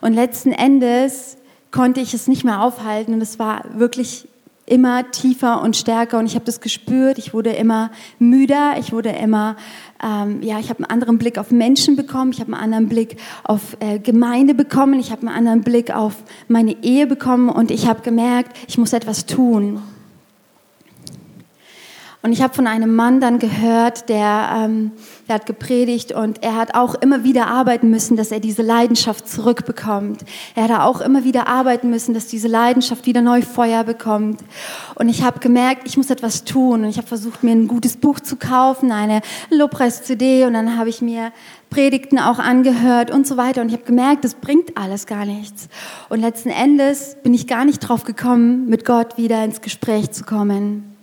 Und 0.00 0.14
letzten 0.14 0.52
Endes 0.52 1.36
konnte 1.70 2.00
ich 2.00 2.14
es 2.14 2.28
nicht 2.28 2.44
mehr 2.44 2.62
aufhalten 2.62 3.14
und 3.14 3.20
es 3.20 3.38
war 3.38 3.64
wirklich 3.74 4.28
immer 4.68 5.10
tiefer 5.10 5.62
und 5.62 5.76
stärker 5.76 6.18
und 6.18 6.26
ich 6.26 6.34
habe 6.34 6.44
das 6.44 6.60
gespürt. 6.60 7.18
Ich 7.18 7.32
wurde 7.32 7.50
immer 7.50 7.90
müder, 8.18 8.76
ich 8.78 8.92
wurde 8.92 9.10
immer, 9.10 9.56
ähm, 10.02 10.42
ja, 10.42 10.58
ich 10.58 10.68
habe 10.68 10.80
einen 10.80 10.90
anderen 10.90 11.18
Blick 11.18 11.38
auf 11.38 11.50
Menschen 11.50 11.96
bekommen, 11.96 12.32
ich 12.32 12.40
habe 12.40 12.52
einen 12.52 12.62
anderen 12.62 12.88
Blick 12.88 13.16
auf 13.44 13.76
äh, 13.80 13.98
Gemeinde 13.98 14.54
bekommen, 14.54 15.00
ich 15.00 15.10
habe 15.10 15.22
einen 15.22 15.36
anderen 15.36 15.62
Blick 15.62 15.94
auf 15.94 16.16
meine 16.48 16.82
Ehe 16.82 17.06
bekommen 17.06 17.48
und 17.48 17.70
ich 17.70 17.88
habe 17.88 18.02
gemerkt, 18.02 18.56
ich 18.68 18.78
muss 18.78 18.92
etwas 18.92 19.26
tun. 19.26 19.82
Und 22.20 22.32
ich 22.32 22.42
habe 22.42 22.52
von 22.52 22.66
einem 22.66 22.96
Mann 22.96 23.20
dann 23.20 23.38
gehört, 23.38 24.08
der, 24.08 24.50
ähm, 24.64 24.90
der 25.28 25.36
hat 25.36 25.46
gepredigt 25.46 26.10
und 26.10 26.42
er 26.42 26.56
hat 26.56 26.74
auch 26.74 26.96
immer 26.96 27.22
wieder 27.22 27.46
arbeiten 27.46 27.90
müssen, 27.90 28.16
dass 28.16 28.32
er 28.32 28.40
diese 28.40 28.62
Leidenschaft 28.62 29.28
zurückbekommt. 29.28 30.24
Er 30.56 30.64
hat 30.64 30.80
auch 30.80 31.00
immer 31.00 31.22
wieder 31.22 31.46
arbeiten 31.46 31.90
müssen, 31.90 32.14
dass 32.14 32.26
diese 32.26 32.48
Leidenschaft 32.48 33.06
wieder 33.06 33.22
neu 33.22 33.42
Feuer 33.42 33.84
bekommt. 33.84 34.40
Und 34.96 35.08
ich 35.08 35.22
habe 35.22 35.38
gemerkt, 35.38 35.82
ich 35.86 35.96
muss 35.96 36.10
etwas 36.10 36.42
tun. 36.42 36.82
Und 36.82 36.90
ich 36.90 36.96
habe 36.96 37.06
versucht, 37.06 37.44
mir 37.44 37.52
ein 37.52 37.68
gutes 37.68 37.96
Buch 37.96 38.18
zu 38.18 38.34
kaufen, 38.34 38.90
eine 38.90 39.20
Lobpreis-CD. 39.50 40.44
Und 40.44 40.54
dann 40.54 40.76
habe 40.76 40.88
ich 40.88 41.00
mir 41.00 41.30
Predigten 41.70 42.18
auch 42.18 42.40
angehört 42.40 43.12
und 43.12 43.28
so 43.28 43.36
weiter. 43.36 43.60
Und 43.60 43.68
ich 43.68 43.74
habe 43.74 43.84
gemerkt, 43.84 44.24
das 44.24 44.34
bringt 44.34 44.76
alles 44.76 45.06
gar 45.06 45.24
nichts. 45.24 45.68
Und 46.08 46.20
letzten 46.20 46.50
Endes 46.50 47.16
bin 47.22 47.32
ich 47.32 47.46
gar 47.46 47.64
nicht 47.64 47.78
drauf 47.78 48.02
gekommen, 48.02 48.68
mit 48.68 48.84
Gott 48.84 49.16
wieder 49.18 49.44
ins 49.44 49.60
Gespräch 49.60 50.10
zu 50.10 50.24
kommen. 50.24 50.97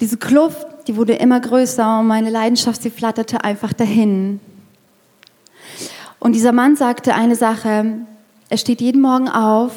Diese 0.00 0.16
Kluft, 0.16 0.66
die 0.86 0.96
wurde 0.96 1.14
immer 1.14 1.40
größer 1.40 2.00
und 2.00 2.06
meine 2.06 2.30
Leidenschaft, 2.30 2.82
sie 2.82 2.90
flatterte 2.90 3.44
einfach 3.44 3.72
dahin. 3.72 4.40
Und 6.18 6.32
dieser 6.32 6.52
Mann 6.52 6.76
sagte 6.76 7.14
eine 7.14 7.36
Sache, 7.36 7.96
er 8.48 8.58
steht 8.58 8.80
jeden 8.80 9.00
Morgen 9.00 9.28
auf 9.28 9.72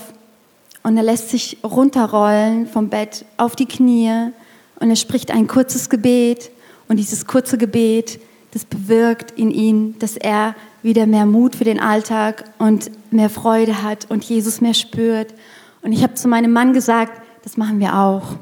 und 0.84 0.98
er 0.98 1.04
lässt 1.04 1.30
sich 1.30 1.58
runterrollen 1.64 2.68
vom 2.68 2.90
Bett 2.90 3.26
auf 3.38 3.56
die 3.56 3.66
Knie 3.66 4.32
und 4.80 4.90
er 4.90 4.96
spricht 4.96 5.32
ein 5.32 5.48
kurzes 5.48 5.90
Gebet 5.90 6.52
und 6.88 6.98
dieses 6.98 7.26
kurze 7.26 7.58
Gebet, 7.58 8.20
das 8.52 8.66
bewirkt 8.66 9.32
in 9.32 9.52
ihm, 9.52 9.98
dass 10.00 10.18
er 10.18 10.56
wieder 10.82 11.06
mehr 11.06 11.26
Mut 11.26 11.56
für 11.56 11.66
den 11.66 11.80
Alltag 11.80 12.46
und 12.58 12.90
mehr 13.12 13.30
Freude 13.30 13.84
hat 13.84 14.10
und 14.10 14.24
Jesus 14.24 14.62
mehr 14.62 14.74
spürt. 14.74 15.34
Und 15.82 15.92
ich 15.92 16.04
habe 16.04 16.16
zu 16.16 16.28
meinem 16.28 16.52
Mann 16.52 16.74
gesagt, 16.74 17.22
das 17.44 17.58
machen 17.58 17.80
wir 17.80 17.98
auch. 17.98 18.38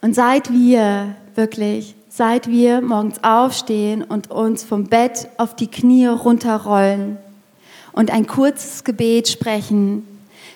Und 0.00 0.14
seit 0.14 0.52
wir 0.52 1.14
wirklich, 1.34 1.96
seit 2.08 2.48
wir 2.48 2.80
morgens 2.80 3.22
aufstehen 3.24 4.02
und 4.02 4.30
uns 4.30 4.62
vom 4.62 4.84
Bett 4.84 5.28
auf 5.38 5.56
die 5.56 5.66
Knie 5.66 6.06
runterrollen 6.06 7.18
und 7.92 8.12
ein 8.12 8.26
kurzes 8.26 8.84
Gebet 8.84 9.28
sprechen, 9.28 10.06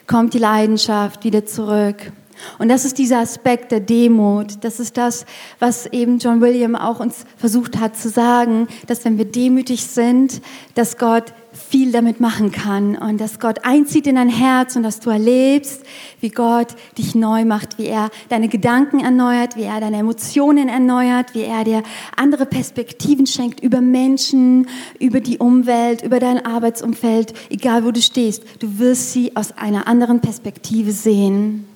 kommt 0.07 0.35
die 0.35 0.39
Leidenschaft 0.39 1.25
wieder 1.25 1.45
zurück. 1.45 2.13
Und 2.59 2.69
das 2.69 2.85
ist 2.85 2.99
dieser 2.99 3.19
Aspekt 3.19 3.73
der 3.73 3.81
Demut. 3.81 4.65
Das 4.65 4.81
ist 4.81 4.97
das, 4.97 5.27
was 5.59 5.87
eben 5.87 6.19
John 6.19 6.41
William 6.41 6.77
auch 6.77 7.01
uns 7.01 7.25
versucht 7.37 7.79
hat 7.79 7.97
zu 7.97 8.09
sagen, 8.09 8.69
dass 8.87 9.05
wenn 9.05 9.19
wir 9.19 9.25
demütig 9.25 9.85
sind, 9.85 10.41
dass 10.75 10.97
Gott 10.97 11.33
viel 11.53 11.93
damit 11.93 12.21
machen 12.21 12.51
kann 12.51 12.97
und 12.97 13.21
dass 13.21 13.39
Gott 13.39 13.65
einzieht 13.65 14.07
in 14.07 14.17
dein 14.17 14.29
Herz 14.29 14.75
und 14.77 14.83
dass 14.83 15.01
du 15.01 15.11
erlebst, 15.11 15.83
wie 16.21 16.31
Gott 16.31 16.69
dich 16.97 17.15
neu 17.15 17.45
macht, 17.45 17.79
wie 17.79 17.87
er 17.87 18.11
deine 18.29 18.49
Gedanken 18.49 19.01
erneuert, 19.01 19.57
wie 19.57 19.65
er 19.65 19.81
deine 19.81 19.99
Emotionen 19.99 20.69
erneuert, 20.69 21.35
wie 21.35 21.43
er 21.43 21.65
dir 21.65 21.83
andere 22.17 22.47
Perspektiven 22.47 23.27
schenkt 23.27 23.61
über 23.61 23.81
Menschen, 23.81 24.67
über 24.99 25.21
die 25.21 25.39
Umwelt, 25.39 26.03
über 26.03 26.21
dein 26.21 26.45
Arbeitsumfeld, 26.45 27.35
egal 27.51 27.85
wo 27.85 27.91
du 27.91 28.01
stehst. 28.01 28.45
Du 28.61 28.79
wirst 28.79 29.13
sie 29.13 29.37
aus 29.37 29.53
einer 29.53 29.87
anderen 29.87 30.21
Perspektive 30.21 30.93
sehen. 30.93 31.72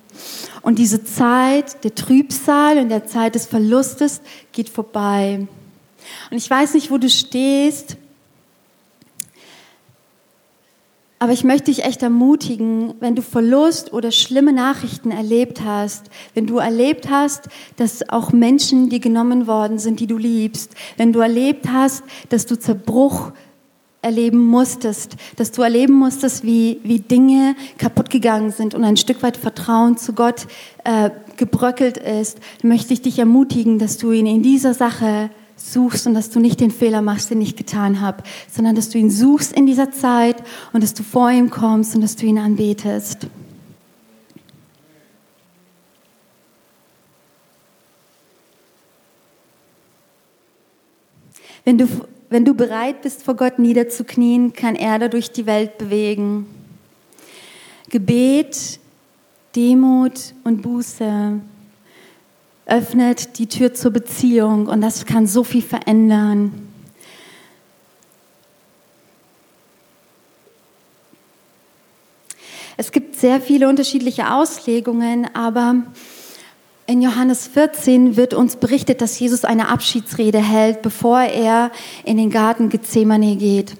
Und 0.61 0.79
diese 0.79 1.03
Zeit 1.03 1.83
der 1.83 1.95
Trübsal 1.95 2.77
und 2.77 2.89
der 2.89 3.05
Zeit 3.05 3.35
des 3.35 3.45
Verlustes 3.45 4.21
geht 4.51 4.69
vorbei. 4.69 5.47
Und 6.31 6.37
ich 6.37 6.49
weiß 6.49 6.73
nicht, 6.73 6.91
wo 6.91 6.97
du 6.97 7.09
stehst, 7.09 7.97
Aber 11.19 11.31
ich 11.31 11.43
möchte 11.43 11.71
dich 11.71 11.83
echt 11.83 12.03
ermutigen, 12.03 12.93
wenn 12.99 13.15
du 13.15 13.23
Verlust 13.23 13.91
oder 13.91 14.11
schlimme 14.11 14.53
Nachrichten 14.53 15.09
erlebt 15.09 15.61
hast, 15.65 16.11
wenn 16.35 16.45
du 16.45 16.59
erlebt 16.59 17.09
hast, 17.09 17.49
dass 17.75 18.07
auch 18.09 18.31
Menschen 18.31 18.89
dir 18.89 18.99
genommen 18.99 19.47
worden 19.47 19.79
sind, 19.79 19.99
die 19.99 20.05
du 20.05 20.17
liebst, 20.17 20.75
wenn 20.95 21.13
du 21.13 21.19
erlebt 21.19 21.69
hast, 21.71 22.03
dass 22.29 22.45
du 22.45 22.57
Zerbruch 22.59 23.31
erleben 24.01 24.45
musstest, 24.45 25.15
dass 25.35 25.51
du 25.51 25.61
erleben 25.61 25.93
musstest, 25.93 26.43
wie, 26.43 26.79
wie 26.83 26.99
Dinge 26.99 27.55
kaputt 27.77 28.09
gegangen 28.09 28.51
sind 28.51 28.75
und 28.75 28.83
ein 28.83 28.97
Stück 28.97 29.23
weit 29.23 29.37
Vertrauen 29.37 29.97
zu 29.97 30.13
Gott 30.13 30.47
äh, 30.83 31.09
gebröckelt 31.35 31.97
ist, 31.97 32.39
möchte 32.63 32.93
ich 32.93 33.01
dich 33.01 33.19
ermutigen, 33.19 33.79
dass 33.79 33.97
du 33.97 34.11
ihn 34.11 34.27
in 34.27 34.43
dieser 34.43 34.73
Sache 34.73 35.29
suchst 35.55 36.07
und 36.07 36.13
dass 36.13 36.29
du 36.29 36.39
nicht 36.39 36.59
den 36.59 36.71
Fehler 36.71 37.01
machst, 37.01 37.31
den 37.31 37.41
ich 37.41 37.55
getan 37.55 37.99
habe, 37.99 38.23
sondern 38.49 38.75
dass 38.75 38.89
du 38.89 38.97
ihn 38.97 39.09
suchst 39.09 39.53
in 39.53 39.65
dieser 39.65 39.91
Zeit 39.91 40.37
und 40.73 40.83
dass 40.83 40.93
du 40.93 41.03
vor 41.03 41.31
ihm 41.31 41.49
kommst 41.49 41.95
und 41.95 42.01
dass 42.01 42.15
du 42.15 42.25
ihn 42.25 42.37
anbetest. 42.37 43.27
Wenn 51.65 51.77
du, 51.77 51.87
wenn 52.29 52.45
du 52.45 52.53
bereit 52.53 53.01
bist, 53.01 53.23
vor 53.23 53.35
Gott 53.35 53.59
niederzuknien, 53.59 54.53
kann 54.53 54.75
er 54.75 54.99
dadurch 54.99 55.31
die 55.31 55.45
Welt 55.45 55.77
bewegen. 55.77 56.47
Gebet, 57.89 58.79
Demut 59.55 60.33
und 60.43 60.61
Buße 60.61 61.39
öffnet 62.65 63.39
die 63.39 63.47
Tür 63.47 63.73
zur 63.73 63.91
Beziehung 63.91 64.67
und 64.67 64.81
das 64.81 65.05
kann 65.05 65.25
so 65.25 65.43
viel 65.43 65.61
verändern. 65.61 66.67
Es 72.75 72.91
gibt 72.91 73.15
sehr 73.15 73.41
viele 73.41 73.69
unterschiedliche 73.69 74.31
Auslegungen, 74.31 75.33
aber 75.33 75.83
in 76.87 77.01
Johannes 77.01 77.47
14 77.47 78.15
wird 78.15 78.33
uns 78.33 78.55
berichtet, 78.55 79.01
dass 79.01 79.19
Jesus 79.19 79.43
eine 79.43 79.67
Abschiedsrede 79.67 80.39
hält, 80.39 80.81
bevor 80.81 81.19
er 81.19 81.71
in 82.05 82.15
den 82.15 82.29
Garten 82.29 82.69
Gethsemane 82.69 83.35
geht. 83.35 83.75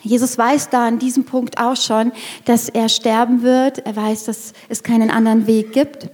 Jesus 0.00 0.38
weiß 0.38 0.70
da 0.70 0.86
an 0.86 0.98
diesem 0.98 1.24
Punkt 1.24 1.58
auch 1.58 1.76
schon, 1.76 2.12
dass 2.46 2.70
er 2.70 2.88
sterben 2.88 3.42
wird. 3.42 3.80
Er 3.80 3.94
weiß, 3.94 4.24
dass 4.24 4.54
es 4.68 4.82
keinen 4.82 5.10
anderen 5.10 5.46
Weg 5.46 5.72
gibt. 5.72 6.08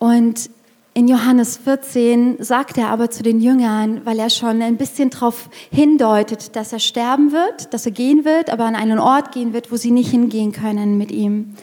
Und 0.00 0.50
in 0.92 1.06
Johannes 1.06 1.56
14 1.56 2.36
sagt 2.40 2.76
er 2.76 2.88
aber 2.88 3.10
zu 3.10 3.22
den 3.22 3.40
Jüngern, 3.40 4.00
weil 4.04 4.18
er 4.18 4.30
schon 4.30 4.60
ein 4.60 4.76
bisschen 4.76 5.10
darauf 5.10 5.48
hindeutet, 5.70 6.56
dass 6.56 6.72
er 6.72 6.78
sterben 6.80 7.30
wird, 7.32 7.72
dass 7.74 7.86
er 7.86 7.92
gehen 7.92 8.24
wird, 8.24 8.50
aber 8.50 8.64
an 8.64 8.74
einen 8.74 8.98
Ort 8.98 9.32
gehen 9.32 9.52
wird, 9.52 9.70
wo 9.70 9.76
sie 9.76 9.90
nicht 9.90 10.10
hingehen 10.10 10.52
können 10.52 10.98
mit 10.98 11.12
ihm. 11.12 11.54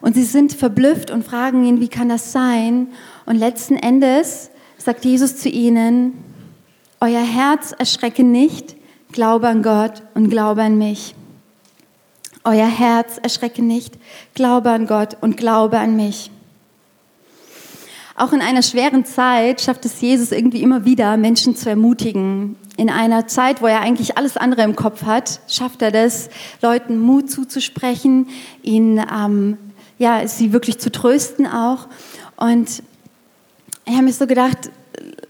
Und 0.00 0.14
sie 0.14 0.24
sind 0.24 0.52
verblüfft 0.52 1.10
und 1.10 1.24
fragen 1.24 1.64
ihn, 1.64 1.80
wie 1.80 1.88
kann 1.88 2.08
das 2.08 2.32
sein? 2.32 2.88
Und 3.26 3.36
letzten 3.36 3.76
Endes 3.76 4.50
sagt 4.78 5.04
Jesus 5.04 5.36
zu 5.36 5.48
ihnen, 5.48 6.24
euer 7.00 7.22
Herz 7.22 7.72
erschrecke 7.72 8.24
nicht, 8.24 8.76
glaube 9.12 9.48
an 9.48 9.62
Gott 9.62 10.02
und 10.14 10.30
glaube 10.30 10.62
an 10.62 10.78
mich. 10.78 11.14
Euer 12.44 12.66
Herz 12.66 13.18
erschrecke 13.22 13.62
nicht, 13.62 13.98
glaube 14.34 14.70
an 14.70 14.86
Gott 14.86 15.18
und 15.20 15.36
glaube 15.36 15.78
an 15.78 15.96
mich. 15.96 16.30
Auch 18.16 18.34
in 18.34 18.42
einer 18.42 18.62
schweren 18.62 19.06
Zeit 19.06 19.62
schafft 19.62 19.86
es 19.86 20.00
Jesus 20.00 20.30
irgendwie 20.30 20.62
immer 20.62 20.84
wieder, 20.84 21.16
Menschen 21.16 21.56
zu 21.56 21.70
ermutigen. 21.70 22.56
In 22.76 22.90
einer 22.90 23.26
Zeit, 23.26 23.62
wo 23.62 23.66
er 23.66 23.80
eigentlich 23.80 24.18
alles 24.18 24.36
andere 24.36 24.62
im 24.62 24.76
Kopf 24.76 25.04
hat, 25.04 25.40
schafft 25.48 25.80
er 25.80 25.90
das, 25.90 26.28
Leuten 26.60 26.98
Mut 26.98 27.30
zuzusprechen, 27.30 28.28
ihnen, 28.62 28.98
ähm, 28.98 29.56
ja, 30.00 30.26
sie 30.26 30.52
wirklich 30.52 30.78
zu 30.78 30.90
trösten 30.90 31.46
auch. 31.46 31.86
Und 32.36 32.82
ich 33.84 33.92
habe 33.92 34.04
mir 34.04 34.12
so 34.12 34.26
gedacht, 34.26 34.70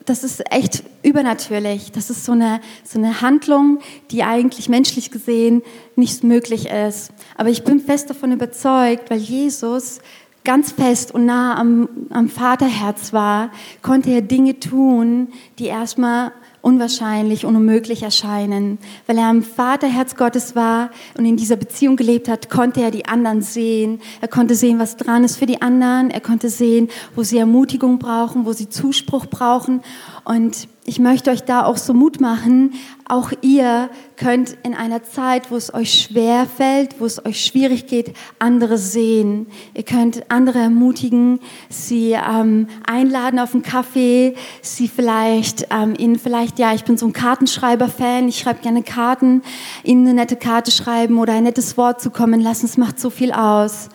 das 0.06 0.22
ist 0.22 0.42
echt 0.52 0.84
übernatürlich. 1.02 1.90
Das 1.90 2.08
ist 2.08 2.24
so 2.24 2.32
eine, 2.32 2.60
so 2.84 2.98
eine 2.98 3.20
Handlung, 3.20 3.80
die 4.12 4.22
eigentlich 4.22 4.68
menschlich 4.68 5.10
gesehen 5.10 5.62
nicht 5.96 6.22
möglich 6.22 6.68
ist. 6.70 7.12
Aber 7.36 7.48
ich 7.48 7.64
bin 7.64 7.80
fest 7.80 8.10
davon 8.10 8.30
überzeugt, 8.30 9.10
weil 9.10 9.18
Jesus 9.18 9.98
ganz 10.44 10.70
fest 10.70 11.12
und 11.12 11.26
nah 11.26 11.58
am, 11.58 11.88
am 12.10 12.28
Vaterherz 12.28 13.12
war, 13.12 13.50
konnte 13.82 14.10
er 14.10 14.22
Dinge 14.22 14.60
tun, 14.60 15.32
die 15.58 15.66
erstmal 15.66 16.30
unwahrscheinlich 16.62 17.44
unmöglich 17.44 18.02
erscheinen. 18.02 18.78
Weil 19.06 19.18
er 19.18 19.26
am 19.26 19.42
Vaterherz 19.42 20.16
Gottes 20.16 20.54
war 20.54 20.90
und 21.16 21.24
in 21.24 21.36
dieser 21.36 21.56
Beziehung 21.56 21.96
gelebt 21.96 22.28
hat, 22.28 22.50
konnte 22.50 22.82
er 22.82 22.90
die 22.90 23.06
anderen 23.06 23.42
sehen. 23.42 24.00
Er 24.20 24.28
konnte 24.28 24.54
sehen, 24.54 24.78
was 24.78 24.96
dran 24.96 25.24
ist 25.24 25.36
für 25.36 25.46
die 25.46 25.62
anderen. 25.62 26.10
Er 26.10 26.20
konnte 26.20 26.48
sehen, 26.48 26.88
wo 27.14 27.22
sie 27.22 27.38
Ermutigung 27.38 27.98
brauchen, 27.98 28.46
wo 28.46 28.52
sie 28.52 28.68
Zuspruch 28.68 29.26
brauchen. 29.26 29.82
Und 30.24 30.68
ich 30.90 30.98
möchte 30.98 31.30
euch 31.30 31.44
da 31.44 31.66
auch 31.66 31.76
so 31.76 31.94
Mut 31.94 32.20
machen. 32.20 32.74
Auch 33.06 33.30
ihr 33.42 33.90
könnt 34.16 34.56
in 34.64 34.74
einer 34.74 35.04
Zeit, 35.04 35.52
wo 35.52 35.54
es 35.54 35.72
euch 35.72 36.02
schwer 36.02 36.46
fällt, 36.46 36.98
wo 36.98 37.06
es 37.06 37.24
euch 37.24 37.44
schwierig 37.44 37.86
geht, 37.86 38.12
andere 38.40 38.76
sehen. 38.76 39.46
Ihr 39.72 39.84
könnt 39.84 40.28
andere 40.32 40.58
ermutigen, 40.58 41.38
sie 41.68 42.14
ähm, 42.14 42.66
einladen 42.84 43.38
auf 43.38 43.54
einen 43.54 43.62
Kaffee, 43.62 44.34
sie 44.62 44.88
vielleicht, 44.88 45.68
ähm, 45.70 45.94
ihnen 45.96 46.18
vielleicht, 46.18 46.58
ja, 46.58 46.74
ich 46.74 46.82
bin 46.82 46.98
so 46.98 47.06
ein 47.06 47.12
Kartenschreiber-Fan, 47.12 48.26
ich 48.26 48.40
schreibe 48.40 48.60
gerne 48.60 48.82
Karten, 48.82 49.42
ihnen 49.84 50.08
eine 50.08 50.14
nette 50.14 50.34
Karte 50.34 50.72
schreiben 50.72 51.18
oder 51.20 51.34
ein 51.34 51.44
nettes 51.44 51.76
Wort 51.76 52.02
zukommen 52.02 52.40
lassen. 52.40 52.66
Es 52.66 52.76
macht 52.76 52.98
so 52.98 53.10
viel 53.10 53.30
aus. 53.30 53.90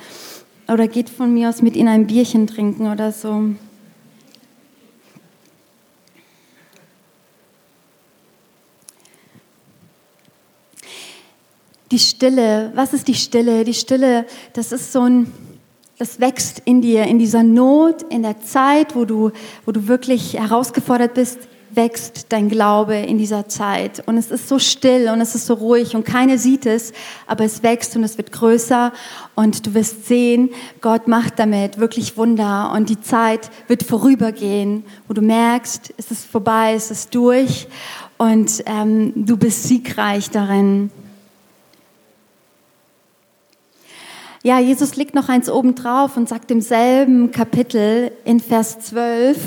Oder 0.69 0.87
geht 0.87 1.09
von 1.09 1.33
mir 1.33 1.49
aus 1.49 1.61
mit 1.61 1.75
ihnen 1.75 1.89
ein 1.89 2.07
Bierchen 2.07 2.47
trinken 2.47 2.89
oder 2.89 3.11
so. 3.11 3.49
Die 11.91 11.99
Stille, 11.99 12.71
was 12.73 12.93
ist 12.93 13.07
die 13.07 13.13
Stille? 13.13 13.63
Die 13.63 13.73
Stille, 13.73 14.25
das 14.53 14.71
ist 14.71 14.91
so 14.91 15.01
ein, 15.01 15.31
das 15.99 16.19
wächst 16.19 16.63
in 16.65 16.81
dir, 16.81 17.03
in 17.03 17.19
dieser 17.19 17.43
Not, 17.43 18.01
in 18.09 18.23
der 18.23 18.41
Zeit, 18.41 18.95
wo 18.95 19.05
du, 19.05 19.31
wo 19.65 19.71
du 19.71 19.87
wirklich 19.87 20.33
herausgefordert 20.33 21.13
bist, 21.13 21.39
wächst 21.75 22.27
dein 22.29 22.49
Glaube 22.49 22.95
in 22.95 23.17
dieser 23.17 23.47
Zeit. 23.47 24.01
Und 24.07 24.17
es 24.17 24.31
ist 24.31 24.47
so 24.47 24.57
still 24.59 25.09
und 25.09 25.21
es 25.21 25.35
ist 25.35 25.45
so 25.45 25.55
ruhig 25.55 25.95
und 25.95 26.05
keiner 26.05 26.37
sieht 26.37 26.65
es, 26.65 26.93
aber 27.27 27.43
es 27.43 27.63
wächst 27.63 27.95
und 27.95 28.03
es 28.03 28.17
wird 28.17 28.31
größer 28.31 28.91
und 29.35 29.65
du 29.67 29.73
wirst 29.73 30.07
sehen, 30.07 30.49
Gott 30.81 31.07
macht 31.07 31.37
damit 31.37 31.77
wirklich 31.77 32.17
Wunder 32.17 32.71
und 32.73 32.89
die 32.89 32.99
Zeit 33.01 33.51
wird 33.67 33.83
vorübergehen, 33.83 34.85
wo 35.07 35.13
du 35.13 35.21
merkst, 35.21 35.93
es 35.97 36.11
ist 36.11 36.25
vorbei, 36.25 36.73
es 36.75 36.91
ist 36.91 37.13
durch 37.13 37.67
und 38.17 38.63
ähm, 38.65 39.13
du 39.15 39.37
bist 39.37 39.63
siegreich 39.63 40.29
darin. 40.31 40.89
Ja, 44.45 44.59
Jesus 44.59 44.95
legt 44.95 45.15
noch 45.15 45.27
eins 45.27 45.49
oben 45.49 45.73
drauf 45.73 46.17
und 46.17 46.29
sagt 46.29 46.51
im 46.51 46.61
selben 46.61 47.31
Kapitel 47.31 48.11
in 48.25 48.39
Vers 48.39 48.79
12, 48.79 49.39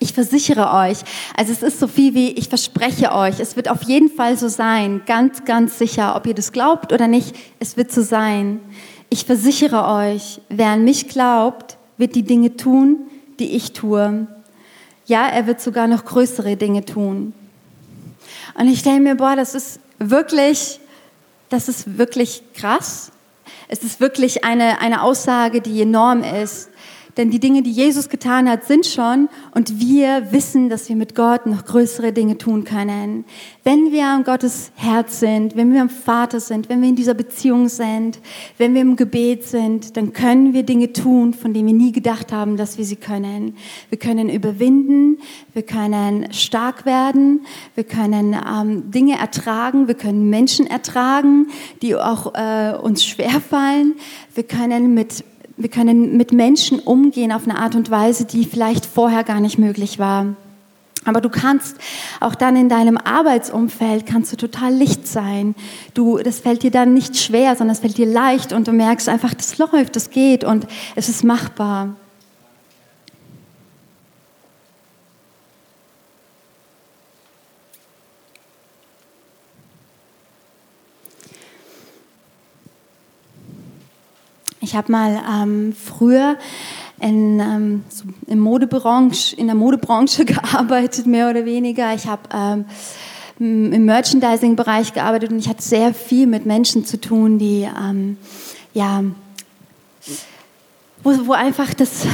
ich 0.00 0.12
versichere 0.12 0.70
euch, 0.70 0.98
also 1.34 1.50
es 1.50 1.62
ist 1.62 1.80
so 1.80 1.88
viel 1.88 2.12
wie, 2.12 2.32
ich 2.32 2.50
verspreche 2.50 3.12
euch, 3.12 3.40
es 3.40 3.56
wird 3.56 3.70
auf 3.70 3.84
jeden 3.84 4.10
Fall 4.10 4.36
so 4.36 4.48
sein, 4.48 5.00
ganz, 5.06 5.46
ganz 5.46 5.78
sicher, 5.78 6.14
ob 6.14 6.26
ihr 6.26 6.34
das 6.34 6.52
glaubt 6.52 6.92
oder 6.92 7.08
nicht, 7.08 7.34
es 7.58 7.78
wird 7.78 7.90
so 7.90 8.02
sein. 8.02 8.60
Ich 9.08 9.24
versichere 9.24 9.86
euch, 9.86 10.42
wer 10.50 10.72
an 10.72 10.84
mich 10.84 11.08
glaubt, 11.08 11.78
wird 11.96 12.16
die 12.16 12.24
Dinge 12.24 12.54
tun, 12.54 12.98
die 13.38 13.56
ich 13.56 13.72
tue. 13.72 14.26
Ja, 15.06 15.26
er 15.26 15.46
wird 15.46 15.62
sogar 15.62 15.86
noch 15.86 16.04
größere 16.04 16.58
Dinge 16.58 16.84
tun. 16.84 17.32
Und 18.58 18.68
ich 18.68 18.82
denke 18.82 19.00
mir, 19.00 19.14
boah, 19.14 19.36
das 19.36 19.54
ist 19.54 19.80
wirklich, 19.98 20.80
das 21.48 21.70
ist 21.70 21.96
wirklich 21.96 22.42
krass. 22.52 23.10
Es 23.68 23.82
ist 23.82 24.00
wirklich 24.00 24.44
eine, 24.44 24.80
eine 24.80 25.02
Aussage, 25.02 25.60
die 25.60 25.82
enorm 25.82 26.22
ist. 26.22 26.70
Denn 27.16 27.30
die 27.30 27.40
Dinge, 27.40 27.62
die 27.62 27.70
Jesus 27.70 28.10
getan 28.10 28.48
hat, 28.48 28.64
sind 28.64 28.84
schon 28.84 29.28
und 29.54 29.80
wir 29.80 30.32
wissen, 30.32 30.68
dass 30.68 30.88
wir 30.90 30.96
mit 30.96 31.14
Gott 31.14 31.46
noch 31.46 31.64
größere 31.64 32.12
Dinge 32.12 32.36
tun 32.36 32.64
können. 32.64 33.24
Wenn 33.64 33.90
wir 33.90 34.04
am 34.04 34.22
Gottes 34.22 34.70
Herz 34.74 35.20
sind, 35.20 35.56
wenn 35.56 35.72
wir 35.72 35.80
am 35.80 35.88
Vater 35.88 36.40
sind, 36.40 36.68
wenn 36.68 36.82
wir 36.82 36.90
in 36.90 36.96
dieser 36.96 37.14
Beziehung 37.14 37.68
sind, 37.68 38.20
wenn 38.58 38.74
wir 38.74 38.82
im 38.82 38.96
Gebet 38.96 39.44
sind, 39.44 39.96
dann 39.96 40.12
können 40.12 40.52
wir 40.52 40.62
Dinge 40.62 40.92
tun, 40.92 41.32
von 41.32 41.54
denen 41.54 41.68
wir 41.68 41.74
nie 41.74 41.92
gedacht 41.92 42.32
haben, 42.32 42.58
dass 42.58 42.76
wir 42.76 42.84
sie 42.84 42.96
können. 42.96 43.56
Wir 43.88 43.98
können 43.98 44.28
überwinden, 44.28 45.18
wir 45.54 45.62
können 45.62 46.32
stark 46.32 46.84
werden, 46.84 47.46
wir 47.74 47.84
können 47.84 48.34
ähm, 48.34 48.90
Dinge 48.90 49.18
ertragen, 49.18 49.88
wir 49.88 49.94
können 49.94 50.28
Menschen 50.28 50.66
ertragen, 50.66 51.46
die 51.80 51.94
auch 51.94 52.34
äh, 52.34 52.76
uns 52.76 53.06
schwerfallen. 53.06 53.94
Wir 54.34 54.44
können 54.44 54.92
mit 54.92 55.24
wir 55.56 55.68
können 55.68 56.16
mit 56.16 56.32
Menschen 56.32 56.80
umgehen 56.80 57.32
auf 57.32 57.44
eine 57.48 57.58
Art 57.58 57.74
und 57.74 57.90
Weise, 57.90 58.24
die 58.24 58.44
vielleicht 58.44 58.84
vorher 58.84 59.24
gar 59.24 59.40
nicht 59.40 59.58
möglich 59.58 59.98
war. 59.98 60.34
Aber 61.04 61.20
du 61.20 61.28
kannst 61.28 61.76
auch 62.20 62.34
dann 62.34 62.56
in 62.56 62.68
deinem 62.68 62.98
Arbeitsumfeld 62.98 64.06
kannst 64.06 64.32
du 64.32 64.36
total 64.36 64.74
Licht 64.74 65.06
sein. 65.06 65.54
Du, 65.94 66.18
das 66.18 66.40
fällt 66.40 66.64
dir 66.64 66.72
dann 66.72 66.94
nicht 66.94 67.16
schwer, 67.16 67.54
sondern 67.54 67.74
es 67.74 67.80
fällt 67.80 67.96
dir 67.96 68.06
leicht 68.06 68.52
und 68.52 68.66
du 68.66 68.72
merkst 68.72 69.08
einfach, 69.08 69.32
das 69.32 69.56
läuft, 69.56 69.94
das 69.94 70.10
geht 70.10 70.42
und 70.42 70.66
es 70.96 71.08
ist 71.08 71.22
machbar. 71.22 71.94
Ich 84.76 84.78
habe 84.78 84.92
mal 84.92 85.22
ähm, 85.42 85.72
früher 85.72 86.36
in, 87.00 87.40
ähm, 87.40 87.84
so 87.88 88.04
in, 88.26 88.38
Modebranche, 88.38 89.34
in 89.34 89.46
der 89.46 89.56
Modebranche 89.56 90.24
gearbeitet, 90.26 91.06
mehr 91.06 91.30
oder 91.30 91.46
weniger. 91.46 91.94
Ich 91.94 92.06
habe 92.06 92.20
ähm, 93.38 93.72
im 93.72 93.86
Merchandising-Bereich 93.86 94.92
gearbeitet 94.92 95.32
und 95.32 95.38
ich 95.38 95.48
hatte 95.48 95.62
sehr 95.62 95.94
viel 95.94 96.26
mit 96.26 96.44
Menschen 96.44 96.84
zu 96.84 97.00
tun, 97.00 97.38
die 97.38 97.62
ähm, 97.62 98.18
ja 98.74 99.02
wo, 101.06 101.28
wo 101.28 101.32
einfach 101.32 101.72
das, 101.72 102.04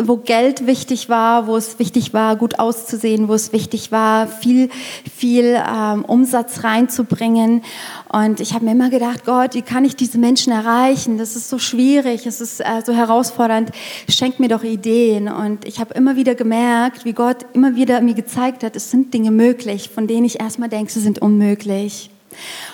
wo 0.00 0.16
Geld 0.16 0.66
wichtig 0.66 1.08
war, 1.08 1.48
wo 1.48 1.56
es 1.56 1.80
wichtig 1.80 2.14
war, 2.14 2.36
gut 2.36 2.60
auszusehen, 2.60 3.26
wo 3.26 3.34
es 3.34 3.52
wichtig 3.52 3.90
war, 3.90 4.28
viel, 4.28 4.70
viel 5.18 5.60
ähm, 5.68 6.04
Umsatz 6.04 6.62
reinzubringen. 6.62 7.62
Und 8.12 8.40
ich 8.40 8.54
habe 8.54 8.64
mir 8.64 8.72
immer 8.72 8.90
gedacht, 8.90 9.24
Gott, 9.24 9.54
wie 9.54 9.62
kann 9.62 9.84
ich 9.84 9.94
diese 9.94 10.18
Menschen 10.18 10.52
erreichen? 10.52 11.16
Das 11.16 11.36
ist 11.36 11.48
so 11.48 11.60
schwierig, 11.60 12.26
es 12.26 12.40
ist 12.40 12.60
äh, 12.60 12.82
so 12.84 12.92
herausfordernd. 12.92 13.70
Schenk 14.08 14.40
mir 14.40 14.48
doch 14.48 14.64
Ideen. 14.64 15.28
Und 15.28 15.64
ich 15.64 15.78
habe 15.78 15.94
immer 15.94 16.16
wieder 16.16 16.34
gemerkt, 16.34 17.04
wie 17.04 17.12
Gott 17.12 17.46
immer 17.52 17.76
wieder 17.76 18.00
mir 18.00 18.14
gezeigt 18.14 18.64
hat, 18.64 18.74
es 18.74 18.90
sind 18.90 19.14
Dinge 19.14 19.30
möglich, 19.30 19.90
von 19.90 20.08
denen 20.08 20.24
ich 20.24 20.40
erstmal 20.40 20.68
denke, 20.68 20.90
sie 20.90 21.00
sind 21.00 21.20
unmöglich. 21.20 22.10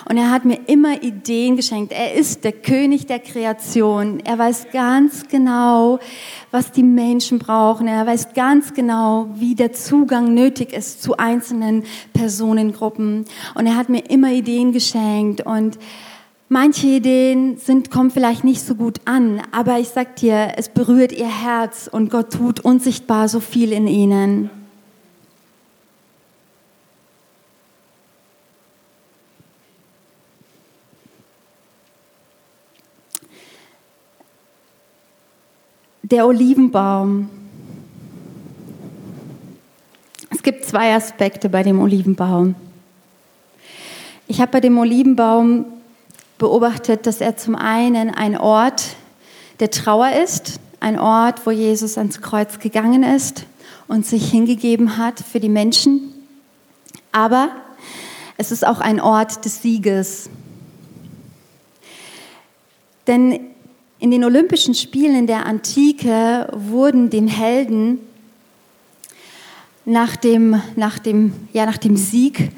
Und 0.09 0.17
er 0.17 0.31
hat 0.31 0.45
mir 0.45 0.59
immer 0.67 1.01
Ideen 1.03 1.55
geschenkt. 1.55 1.91
Er 1.91 2.13
ist 2.13 2.43
der 2.43 2.51
König 2.51 3.07
der 3.07 3.19
Kreation. 3.19 4.19
Er 4.21 4.37
weiß 4.37 4.67
ganz 4.71 5.27
genau, 5.27 5.99
was 6.51 6.71
die 6.71 6.83
Menschen 6.83 7.39
brauchen. 7.39 7.87
Er 7.87 8.05
weiß 8.05 8.33
ganz 8.33 8.73
genau, 8.73 9.27
wie 9.35 9.55
der 9.55 9.73
Zugang 9.73 10.33
nötig 10.33 10.73
ist 10.73 11.01
zu 11.03 11.17
einzelnen 11.17 11.83
Personengruppen. 12.13 13.25
Und 13.55 13.65
er 13.65 13.75
hat 13.75 13.89
mir 13.89 14.09
immer 14.09 14.31
Ideen 14.31 14.71
geschenkt. 14.71 15.41
Und 15.41 15.77
manche 16.49 16.87
Ideen 16.87 17.57
sind, 17.57 17.91
kommen 17.91 18.11
vielleicht 18.11 18.43
nicht 18.43 18.61
so 18.61 18.75
gut 18.75 19.01
an. 19.05 19.41
Aber 19.51 19.79
ich 19.79 19.89
sag 19.89 20.15
dir, 20.17 20.53
es 20.57 20.69
berührt 20.69 21.11
ihr 21.11 21.27
Herz 21.27 21.89
und 21.91 22.09
Gott 22.09 22.31
tut 22.31 22.59
unsichtbar 22.59 23.27
so 23.27 23.39
viel 23.39 23.71
in 23.71 23.87
ihnen. 23.87 24.49
Der 36.09 36.25
Olivenbaum. 36.25 37.29
Es 40.29 40.41
gibt 40.41 40.63
zwei 40.63 40.95
Aspekte 40.95 41.49
bei 41.49 41.63
dem 41.63 41.81
Olivenbaum. 41.81 42.55
Ich 44.29 44.39
habe 44.39 44.53
bei 44.53 44.61
dem 44.61 44.77
Olivenbaum 44.77 45.65
beobachtet, 46.37 47.07
dass 47.07 47.19
er 47.19 47.35
zum 47.35 47.57
einen 47.57 48.09
ein 48.09 48.37
Ort 48.37 48.95
der 49.59 49.69
Trauer 49.69 50.11
ist, 50.11 50.61
ein 50.79 50.97
Ort, 50.97 51.45
wo 51.45 51.51
Jesus 51.51 51.97
ans 51.97 52.21
Kreuz 52.21 52.59
gegangen 52.59 53.03
ist 53.03 53.45
und 53.89 54.05
sich 54.05 54.31
hingegeben 54.31 54.97
hat 54.97 55.19
für 55.19 55.41
die 55.41 55.49
Menschen. 55.49 56.13
Aber 57.11 57.49
es 58.37 58.53
ist 58.53 58.65
auch 58.65 58.79
ein 58.79 59.01
Ort 59.01 59.43
des 59.43 59.61
Sieges. 59.61 60.29
Denn 63.07 63.56
in 63.99 64.11
den 64.11 64.23
Olympischen 64.23 64.75
Spielen 64.75 65.15
in 65.15 65.27
der 65.27 65.45
Antike 65.45 66.49
wurden 66.53 67.09
den 67.09 67.27
Helden 67.27 67.99
nach 69.85 70.15
dem, 70.15 70.61
nach 70.75 70.99
dem, 70.99 71.33
ja, 71.53 71.65
nach 71.65 71.77
dem 71.77 71.97
Sieg 71.97 72.51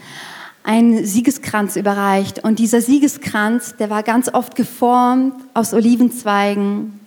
ein 0.63 1.05
Siegeskranz 1.05 1.77
überreicht. 1.77 2.43
Und 2.43 2.59
dieser 2.59 2.81
Siegeskranz, 2.81 3.75
der 3.77 3.89
war 3.89 4.03
ganz 4.03 4.33
oft 4.33 4.55
geformt 4.55 5.33
aus 5.53 5.73
Olivenzweigen. 5.73 6.99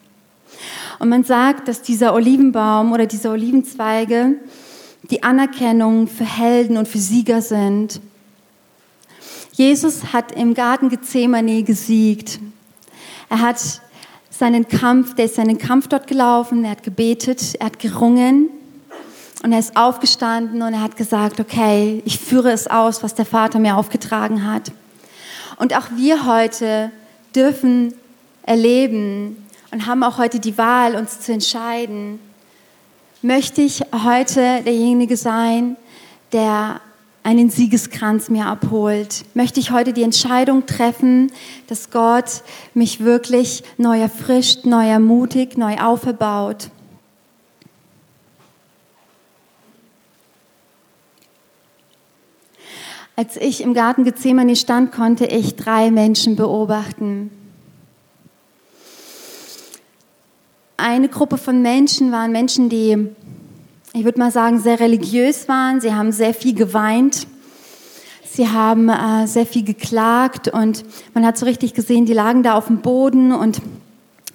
Und 0.99 1.09
man 1.09 1.25
sagt, 1.25 1.68
dass 1.68 1.83
dieser 1.83 2.14
Olivenbaum 2.14 2.92
oder 2.92 3.07
diese 3.07 3.31
Olivenzweige 3.31 4.37
die 5.11 5.23
Anerkennung 5.23 6.07
für 6.07 6.25
Helden 6.25 6.77
und 6.77 6.88
für 6.88 6.99
Sieger 6.99 7.42
sind. 7.42 8.01
Jesus 9.53 10.12
hat 10.12 10.33
im 10.33 10.55
Garten 10.55 10.88
Gethsemane 10.88 11.62
gesiegt. 11.64 12.38
Er 13.29 13.40
hat 13.40 13.83
seinen 14.33 14.66
Kampf, 14.66 15.14
der 15.14 15.27
ist 15.27 15.37
seinen 15.37 15.59
Kampf 15.59 15.88
dort 15.88 16.07
gelaufen, 16.07 16.64
er 16.64 16.73
hat 16.73 16.83
gebetet, 16.83 17.55
er 17.61 17.66
hat 17.66 17.79
gerungen 17.79 18.49
und 19.42 19.53
er 19.53 19.59
ist 19.59 19.77
aufgestanden 19.77 20.62
und 20.62 20.73
er 20.73 20.81
hat 20.81 20.97
gesagt, 20.97 21.38
okay, 21.38 22.03
ich 22.05 22.18
führe 22.18 22.51
es 22.51 22.66
aus, 22.66 23.03
was 23.03 23.14
der 23.14 23.27
Vater 23.27 23.59
mir 23.59 23.77
aufgetragen 23.77 24.51
hat. 24.51 24.73
Und 25.59 25.77
auch 25.77 25.87
wir 25.97 26.27
heute 26.27 26.90
dürfen 27.35 27.95
erleben 28.45 29.37
und 29.71 29.87
haben 29.87 30.03
auch 30.03 30.18
heute 30.18 30.40
die 30.40 30.57
Wahl, 30.59 30.97
uns 30.97 31.21
zu 31.21 31.33
entscheiden, 31.33 32.18
möchte 33.21 33.62
ich 33.62 33.83
heute 34.05 34.62
derjenige 34.64 35.16
sein, 35.16 35.77
der 36.33 36.81
einen 37.24 37.50
Siegeskranz 37.50 38.30
mir 38.30 38.46
abholt, 38.46 39.24
möchte 39.35 39.61
ich 39.61 39.70
heute 39.70 39.92
die 39.92 40.02
Entscheidung 40.02 40.66
treffen, 40.66 41.30
dass 41.68 41.90
Gott 41.90 42.42
mich 42.74 43.00
wirklich 43.00 43.62
neu 43.78 44.00
erfrischt, 44.00 44.64
neu 44.64 44.88
ermutigt, 44.88 45.56
neu 45.56 45.76
auferbaut. 45.76 46.70
Als 53.14 53.37
ich 53.37 53.61
im 53.61 53.74
Garten 53.74 54.04
Gethsemane 54.04 54.56
stand, 54.56 54.90
konnte 54.90 55.26
ich 55.26 55.54
drei 55.54 55.90
Menschen 55.90 56.35
beobachten. 56.35 57.30
Eine 60.76 61.08
Gruppe 61.08 61.38
von 61.38 61.62
Menschen 61.62 62.11
waren 62.11 62.32
Menschen, 62.32 62.68
die 62.68 63.11
ich 63.94 64.05
würde 64.05 64.18
mal 64.18 64.31
sagen, 64.31 64.59
sehr 64.59 64.81
religiös 64.81 65.48
waren. 65.48 65.81
Sie 65.81 65.92
haben 65.92 66.12
sehr 66.12 66.33
viel 66.33 66.55
geweint. 66.55 67.26
Sie 68.24 68.48
haben 68.48 68.88
äh, 68.88 69.26
sehr 69.26 69.44
viel 69.44 69.64
geklagt 69.64 70.48
und 70.48 70.85
man 71.12 71.26
hat 71.26 71.37
so 71.37 71.44
richtig 71.44 71.74
gesehen, 71.74 72.07
die 72.07 72.14
lagen 72.14 72.42
da 72.42 72.55
auf 72.55 72.68
dem 72.68 72.78
Boden 72.78 73.33
und 73.33 73.61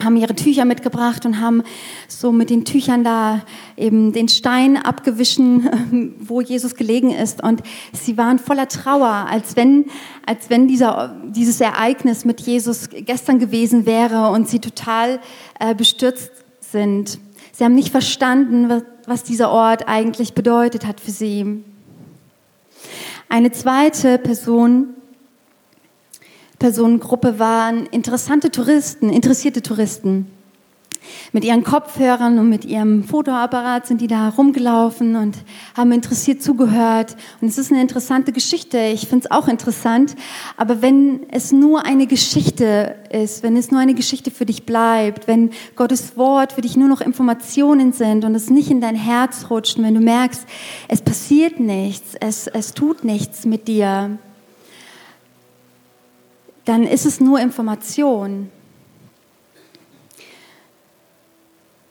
haben 0.03 0.15
ihre 0.15 0.35
Tücher 0.35 0.65
mitgebracht 0.65 1.25
und 1.25 1.41
haben 1.41 1.63
so 2.07 2.31
mit 2.31 2.51
den 2.51 2.65
Tüchern 2.65 3.03
da 3.03 3.41
eben 3.75 4.13
den 4.13 4.27
Stein 4.27 4.77
abgewischen, 4.77 6.15
wo 6.19 6.41
Jesus 6.41 6.75
gelegen 6.75 7.09
ist. 7.09 7.41
Und 7.41 7.63
sie 7.93 8.15
waren 8.15 8.37
voller 8.37 8.67
Trauer, 8.67 9.25
als 9.27 9.55
wenn, 9.55 9.85
als 10.27 10.51
wenn 10.51 10.67
dieser, 10.67 11.15
dieses 11.29 11.59
Ereignis 11.59 12.25
mit 12.25 12.41
Jesus 12.41 12.89
gestern 12.91 13.39
gewesen 13.39 13.87
wäre 13.87 14.29
und 14.29 14.47
sie 14.47 14.59
total 14.59 15.19
äh, 15.59 15.73
bestürzt 15.73 16.29
sind. 16.59 17.17
Sie 17.53 17.63
haben 17.63 17.73
nicht 17.73 17.89
verstanden, 17.89 18.69
was 19.07 19.23
dieser 19.23 19.49
Ort 19.49 19.87
eigentlich 19.87 20.33
bedeutet 20.33 20.85
hat 20.85 20.99
für 20.99 21.11
sie. 21.11 21.63
Eine 23.29 23.51
zweite 23.51 24.19
Person, 24.19 24.89
Personengruppe 26.59 27.39
waren 27.39 27.87
interessante 27.87 28.51
Touristen, 28.51 29.09
interessierte 29.09 29.61
Touristen. 29.63 30.27
Mit 31.33 31.43
ihren 31.43 31.63
Kopfhörern 31.63 32.39
und 32.39 32.49
mit 32.49 32.65
ihrem 32.65 33.03
Fotoapparat 33.03 33.85
sind 33.85 34.01
die 34.01 34.07
da 34.07 34.29
rumgelaufen 34.29 35.15
und 35.15 35.37
haben 35.75 35.91
interessiert 35.91 36.41
zugehört. 36.41 37.15
Und 37.41 37.49
es 37.49 37.57
ist 37.57 37.71
eine 37.71 37.81
interessante 37.81 38.31
Geschichte. 38.31 38.77
Ich 38.79 39.07
finde 39.07 39.25
es 39.25 39.31
auch 39.31 39.47
interessant. 39.47 40.15
Aber 40.55 40.81
wenn 40.81 41.21
es 41.29 41.51
nur 41.51 41.85
eine 41.85 42.07
Geschichte 42.07 42.95
ist, 43.11 43.43
wenn 43.43 43.57
es 43.57 43.71
nur 43.71 43.79
eine 43.79 43.93
Geschichte 43.93 44.31
für 44.31 44.45
dich 44.45 44.65
bleibt, 44.65 45.27
wenn 45.27 45.51
Gottes 45.75 46.17
Wort 46.17 46.53
für 46.53 46.61
dich 46.61 46.77
nur 46.77 46.87
noch 46.87 47.01
Informationen 47.01 47.93
sind 47.93 48.25
und 48.25 48.33
es 48.35 48.49
nicht 48.49 48.71
in 48.71 48.81
dein 48.81 48.95
Herz 48.95 49.49
rutscht 49.49 49.77
wenn 49.77 49.93
du 49.93 50.01
merkst, 50.01 50.45
es 50.87 51.01
passiert 51.01 51.59
nichts, 51.59 52.15
es, 52.19 52.47
es 52.47 52.73
tut 52.73 53.03
nichts 53.03 53.45
mit 53.45 53.67
dir, 53.67 54.17
dann 56.65 56.83
ist 56.83 57.05
es 57.05 57.19
nur 57.19 57.39
Information. 57.39 58.49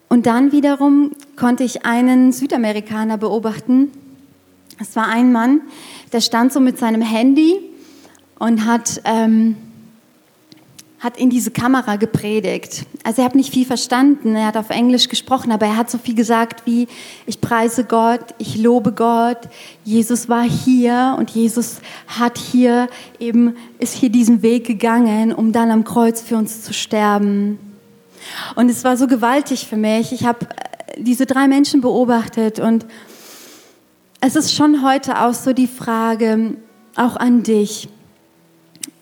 Und 0.09 0.25
dann 0.25 0.51
wiederum 0.51 1.11
konnte 1.35 1.63
ich 1.63 1.85
einen 1.85 2.31
Südamerikaner 2.31 3.17
beobachten. 3.17 3.91
Es 4.79 4.95
war 4.95 5.07
ein 5.07 5.31
Mann, 5.31 5.61
der 6.13 6.21
stand 6.21 6.53
so 6.53 6.59
mit 6.59 6.77
seinem 6.77 7.01
Handy 7.01 7.59
und 8.39 8.65
hat, 8.65 9.01
ähm, 9.03 9.57
hat 10.99 11.17
in 11.17 11.29
diese 11.29 11.51
Kamera 11.51 11.97
gepredigt. 11.97 12.85
Also 13.03 13.21
er 13.21 13.25
hat 13.25 13.35
nicht 13.35 13.53
viel 13.53 13.65
verstanden, 13.65 14.35
er 14.35 14.47
hat 14.47 14.55
auf 14.55 14.69
Englisch 14.69 15.09
gesprochen, 15.09 15.51
aber 15.51 15.65
er 15.65 15.77
hat 15.77 15.89
so 15.89 15.97
viel 15.97 16.15
gesagt 16.15 16.65
wie, 16.65 16.87
ich 17.25 17.41
preise 17.41 17.83
Gott, 17.83 18.33
ich 18.37 18.57
lobe 18.57 18.93
Gott, 18.93 19.39
Jesus 19.83 20.29
war 20.29 20.43
hier 20.43 21.15
und 21.17 21.31
Jesus 21.31 21.81
hat 22.07 22.37
hier 22.37 22.87
eben, 23.19 23.55
ist 23.79 23.95
hier 23.95 24.09
diesen 24.09 24.41
Weg 24.41 24.65
gegangen, 24.65 25.33
um 25.33 25.51
dann 25.51 25.71
am 25.71 25.83
Kreuz 25.83 26.21
für 26.21 26.37
uns 26.37 26.63
zu 26.63 26.73
sterben. 26.73 27.59
Und 28.55 28.69
es 28.69 28.83
war 28.83 28.97
so 28.97 29.07
gewaltig 29.07 29.67
für 29.67 29.77
mich. 29.77 30.11
Ich 30.11 30.25
habe 30.25 30.45
äh, 30.45 31.01
diese 31.01 31.25
drei 31.25 31.47
Menschen 31.47 31.81
beobachtet 31.81 32.59
und 32.59 32.85
es 34.19 34.35
ist 34.35 34.53
schon 34.53 34.83
heute 34.83 35.21
auch 35.21 35.33
so 35.33 35.53
die 35.53 35.67
Frage, 35.67 36.57
auch 36.95 37.15
an 37.15 37.43
dich. 37.43 37.87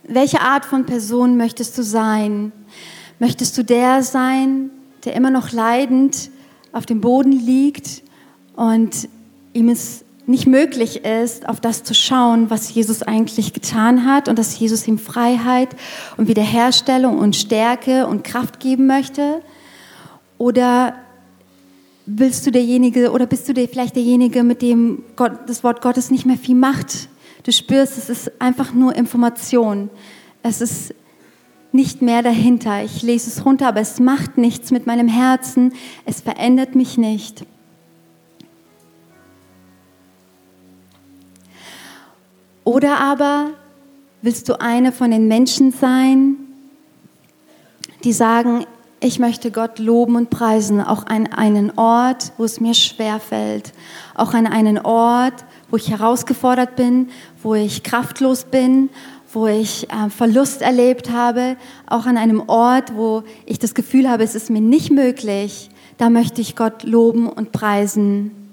Welche 0.07 0.41
Art 0.41 0.65
von 0.65 0.85
Person 0.85 1.37
möchtest 1.37 1.77
du 1.77 1.83
sein? 1.83 2.51
Möchtest 3.19 3.57
du 3.57 3.63
der 3.63 4.03
sein, 4.03 4.69
der 5.05 5.15
immer 5.15 5.31
noch 5.31 5.51
leidend 5.51 6.29
auf 6.73 6.85
dem 6.85 7.01
Boden 7.01 7.31
liegt 7.31 8.03
und 8.55 9.07
ihm 9.53 9.69
es 9.69 10.04
nicht 10.27 10.47
möglich 10.47 11.05
ist, 11.05 11.47
auf 11.47 11.59
das 11.59 11.83
zu 11.83 11.93
schauen, 11.93 12.49
was 12.49 12.73
Jesus 12.73 13.03
eigentlich 13.03 13.53
getan 13.53 14.05
hat 14.05 14.27
und 14.27 14.39
dass 14.39 14.57
Jesus 14.57 14.87
ihm 14.87 14.97
Freiheit 14.97 15.69
und 16.17 16.27
Wiederherstellung 16.27 17.19
und 17.19 17.35
Stärke 17.35 18.07
und 18.07 18.23
Kraft 18.23 18.59
geben 18.59 18.87
möchte? 18.87 19.41
Oder 20.37 20.95
willst 22.05 22.45
du 22.45 22.51
derjenige 22.51 23.11
oder 23.11 23.25
bist 23.25 23.47
du 23.47 23.53
der, 23.53 23.67
vielleicht 23.67 23.95
derjenige, 23.95 24.43
mit 24.43 24.61
dem 24.61 25.03
Gott, 25.15 25.33
das 25.47 25.63
Wort 25.63 25.81
Gottes 25.81 26.11
nicht 26.11 26.25
mehr 26.25 26.37
viel 26.37 26.55
macht 26.55 27.09
Du 27.45 27.51
spürst, 27.51 27.99
es 27.99 28.09
ist 28.09 28.41
einfach 28.41 28.73
nur 28.73 28.95
Information. 28.95 29.91
Es 30.41 30.61
ist 30.61 30.95
nicht 31.71 32.01
mehr 32.01 32.23
dahinter. 32.23 32.83
Ich 32.83 33.03
lese 33.03 33.29
es 33.29 33.45
runter, 33.45 33.67
aber 33.67 33.81
es 33.81 33.99
macht 33.99 34.39
nichts 34.39 34.71
mit 34.71 34.87
meinem 34.87 35.07
Herzen. 35.07 35.73
Es 36.05 36.21
verändert 36.21 36.73
mich 36.73 36.97
nicht. 36.97 37.45
Oder 42.65 42.99
aber 42.99 43.51
willst 44.21 44.49
du 44.49 44.59
eine 44.59 44.91
von 44.91 45.11
den 45.11 45.27
Menschen 45.27 45.71
sein, 45.71 46.35
die 48.03 48.11
sagen, 48.11 48.65
ich 48.99 49.19
möchte 49.19 49.51
Gott 49.51 49.77
loben 49.77 50.15
und 50.15 50.31
preisen, 50.31 50.81
auch 50.81 51.05
an 51.05 51.27
einen 51.27 51.77
Ort, 51.77 52.33
wo 52.37 52.43
es 52.43 52.59
mir 52.59 52.73
schwer 52.73 53.19
fällt, 53.19 53.71
auch 54.15 54.33
an 54.33 54.47
einen 54.47 54.79
Ort, 54.79 55.45
wo 55.69 55.77
ich 55.77 55.91
herausgefordert 55.91 56.75
bin, 56.75 57.09
wo 57.43 57.53
ich 57.53 57.83
kraftlos 57.83 58.45
bin, 58.45 58.89
wo 59.31 59.45
ich 59.45 59.87
äh, 59.91 60.09
Verlust 60.09 60.63
erlebt 60.63 61.11
habe, 61.11 61.57
auch 61.85 62.07
an 62.07 62.17
einem 62.17 62.41
Ort, 62.47 62.95
wo 62.95 63.23
ich 63.45 63.59
das 63.59 63.75
Gefühl 63.75 64.09
habe, 64.09 64.23
es 64.23 64.33
ist 64.33 64.49
mir 64.49 64.61
nicht 64.61 64.89
möglich, 64.89 65.69
da 65.99 66.09
möchte 66.09 66.41
ich 66.41 66.55
Gott 66.55 66.81
loben 66.83 67.29
und 67.29 67.51
preisen. 67.51 68.44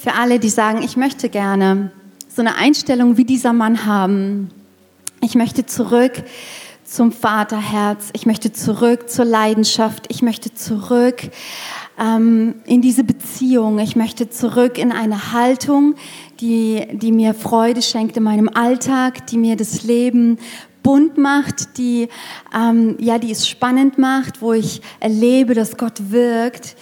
Für 0.00 0.14
alle, 0.14 0.38
die 0.38 0.48
sagen, 0.48 0.82
ich 0.82 0.96
möchte 0.96 1.28
gerne 1.28 1.90
so 2.28 2.40
eine 2.40 2.54
Einstellung 2.54 3.16
wie 3.16 3.24
dieser 3.24 3.52
Mann 3.52 3.84
haben, 3.84 4.50
ich 5.20 5.34
möchte 5.34 5.66
zurück 5.66 6.22
zum 6.84 7.10
Vaterherz. 7.10 8.10
Ich 8.12 8.24
möchte 8.24 8.52
zurück 8.52 9.10
zur 9.10 9.24
Leidenschaft. 9.24 10.06
Ich 10.08 10.22
möchte 10.22 10.54
zurück 10.54 11.22
ähm, 11.98 12.54
in 12.64 12.80
diese 12.80 13.02
Beziehung. 13.02 13.80
Ich 13.80 13.96
möchte 13.96 14.30
zurück 14.30 14.78
in 14.78 14.92
eine 14.92 15.32
Haltung, 15.32 15.96
die, 16.40 16.86
die 16.92 17.10
mir 17.10 17.34
Freude 17.34 17.82
schenkt 17.82 18.16
in 18.16 18.22
meinem 18.22 18.48
Alltag, 18.48 19.26
die 19.26 19.36
mir 19.36 19.56
das 19.56 19.82
Leben 19.82 20.38
bunt 20.84 21.18
macht, 21.18 21.76
die, 21.76 22.08
ähm, 22.56 22.96
ja, 23.00 23.18
die 23.18 23.32
es 23.32 23.48
spannend 23.48 23.98
macht, 23.98 24.40
wo 24.40 24.52
ich 24.52 24.80
erlebe, 25.00 25.54
dass 25.54 25.76
Gott 25.76 26.10
wirkt 26.10 26.76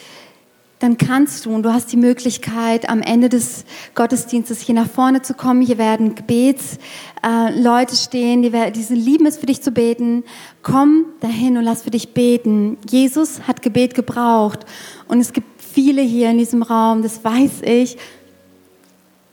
dann 0.78 0.98
kannst 0.98 1.46
du 1.46 1.54
und 1.54 1.62
du 1.62 1.72
hast 1.72 1.90
die 1.92 1.96
Möglichkeit, 1.96 2.88
am 2.90 3.00
Ende 3.00 3.30
des 3.30 3.64
Gottesdienstes 3.94 4.60
hier 4.60 4.74
nach 4.74 4.88
vorne 4.88 5.22
zu 5.22 5.32
kommen. 5.32 5.62
Hier 5.62 5.78
werden 5.78 6.14
Gebetsleute 6.14 7.92
äh, 7.92 7.96
stehen, 7.96 8.42
die, 8.42 8.50
die 8.50 8.94
lieben 8.94 9.24
es 9.24 9.38
für 9.38 9.46
dich 9.46 9.62
zu 9.62 9.70
beten. 9.70 10.22
Komm 10.62 11.06
dahin 11.20 11.56
und 11.56 11.64
lass 11.64 11.82
für 11.82 11.90
dich 11.90 12.12
beten. 12.12 12.76
Jesus 12.88 13.42
hat 13.48 13.62
Gebet 13.62 13.94
gebraucht 13.94 14.66
und 15.08 15.20
es 15.20 15.32
gibt 15.32 15.48
viele 15.58 16.02
hier 16.02 16.30
in 16.30 16.38
diesem 16.38 16.62
Raum, 16.62 17.02
das 17.02 17.24
weiß 17.24 17.62
ich. 17.62 17.96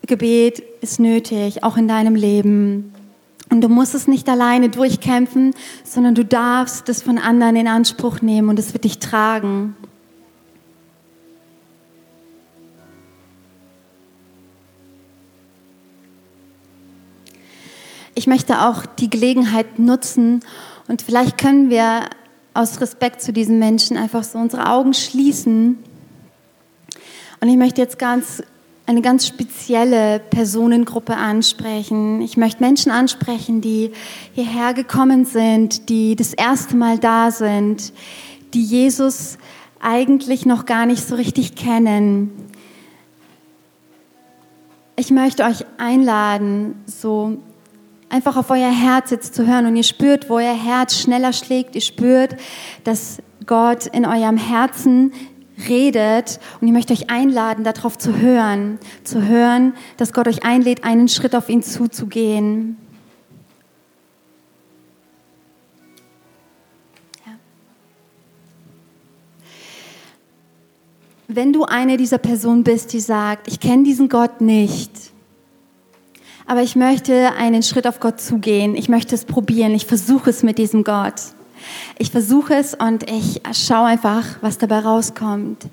Gebet 0.07 0.63
ist 0.81 0.99
nötig, 0.99 1.63
auch 1.63 1.77
in 1.77 1.87
deinem 1.87 2.15
Leben. 2.15 2.93
Und 3.49 3.61
du 3.61 3.69
musst 3.69 3.95
es 3.95 4.07
nicht 4.07 4.27
alleine 4.29 4.69
durchkämpfen, 4.69 5.53
sondern 5.83 6.15
du 6.15 6.25
darfst 6.25 6.89
es 6.89 7.01
von 7.01 7.17
anderen 7.17 7.55
in 7.55 7.67
Anspruch 7.67 8.21
nehmen 8.21 8.49
und 8.49 8.59
es 8.59 8.73
wird 8.73 8.83
dich 8.83 8.99
tragen. 8.99 9.75
Ich 18.15 18.27
möchte 18.27 18.61
auch 18.61 18.85
die 18.85 19.09
Gelegenheit 19.09 19.79
nutzen 19.79 20.41
und 20.87 21.01
vielleicht 21.01 21.37
können 21.37 21.69
wir 21.69 22.09
aus 22.53 22.81
Respekt 22.81 23.21
zu 23.21 23.33
diesen 23.33 23.59
Menschen 23.59 23.97
einfach 23.97 24.23
so 24.23 24.37
unsere 24.37 24.69
Augen 24.69 24.93
schließen. 24.93 25.79
Und 27.41 27.49
ich 27.49 27.57
möchte 27.57 27.81
jetzt 27.81 27.97
ganz 27.97 28.43
eine 28.85 29.01
ganz 29.01 29.25
spezielle 29.25 30.19
Personengruppe 30.19 31.15
ansprechen. 31.15 32.21
Ich 32.21 32.37
möchte 32.37 32.61
Menschen 32.61 32.91
ansprechen, 32.91 33.61
die 33.61 33.91
hierher 34.33 34.73
gekommen 34.73 35.25
sind, 35.25 35.89
die 35.89 36.15
das 36.15 36.33
erste 36.33 36.75
Mal 36.75 36.99
da 36.99 37.31
sind, 37.31 37.93
die 38.53 38.63
Jesus 38.63 39.37
eigentlich 39.79 40.45
noch 40.45 40.65
gar 40.65 40.85
nicht 40.85 41.07
so 41.07 41.15
richtig 41.15 41.55
kennen. 41.55 42.31
Ich 44.95 45.11
möchte 45.11 45.43
euch 45.43 45.65
einladen, 45.77 46.75
so 46.85 47.37
einfach 48.13 48.37
auf 48.37 48.51
euer 48.51 48.71
Herz 48.71 49.09
jetzt 49.09 49.33
zu 49.33 49.47
hören. 49.47 49.65
Und 49.65 49.75
ihr 49.75 49.83
spürt, 49.83 50.29
wo 50.29 50.35
euer 50.35 50.55
Herz 50.55 50.99
schneller 50.99 51.33
schlägt, 51.33 51.73
ihr 51.73 51.81
spürt, 51.81 52.35
dass 52.83 53.17
Gott 53.47 53.87
in 53.87 54.05
eurem 54.05 54.37
Herzen 54.37 55.11
redet. 55.67 56.39
Und 56.61 56.67
ich 56.67 56.73
möchte 56.73 56.93
euch 56.93 57.09
einladen, 57.09 57.63
darauf 57.63 57.97
zu 57.97 58.17
hören, 58.17 58.77
zu 59.03 59.23
hören, 59.23 59.73
dass 59.97 60.13
Gott 60.13 60.27
euch 60.27 60.45
einlädt, 60.45 60.83
einen 60.83 61.07
Schritt 61.07 61.35
auf 61.35 61.49
ihn 61.49 61.63
zuzugehen. 61.63 62.77
Wenn 71.27 71.51
du 71.51 71.63
eine 71.63 71.97
dieser 71.97 72.19
Personen 72.19 72.63
bist, 72.63 72.93
die 72.93 72.99
sagt, 72.99 73.47
ich 73.47 73.59
kenne 73.59 73.81
diesen 73.81 74.07
Gott 74.07 74.39
nicht, 74.39 75.12
aber 76.45 76.61
ich 76.61 76.75
möchte 76.75 77.33
einen 77.33 77.63
Schritt 77.63 77.87
auf 77.87 77.99
Gott 77.99 78.19
zugehen. 78.19 78.75
Ich 78.75 78.89
möchte 78.89 79.15
es 79.15 79.25
probieren. 79.25 79.73
Ich 79.73 79.85
versuche 79.85 80.29
es 80.29 80.43
mit 80.43 80.57
diesem 80.57 80.83
Gott. 80.83 81.21
Ich 81.97 82.11
versuche 82.11 82.55
es 82.55 82.73
und 82.73 83.09
ich 83.09 83.41
schaue 83.53 83.85
einfach, 83.85 84.23
was 84.41 84.57
dabei 84.57 84.79
rauskommt. 84.79 85.65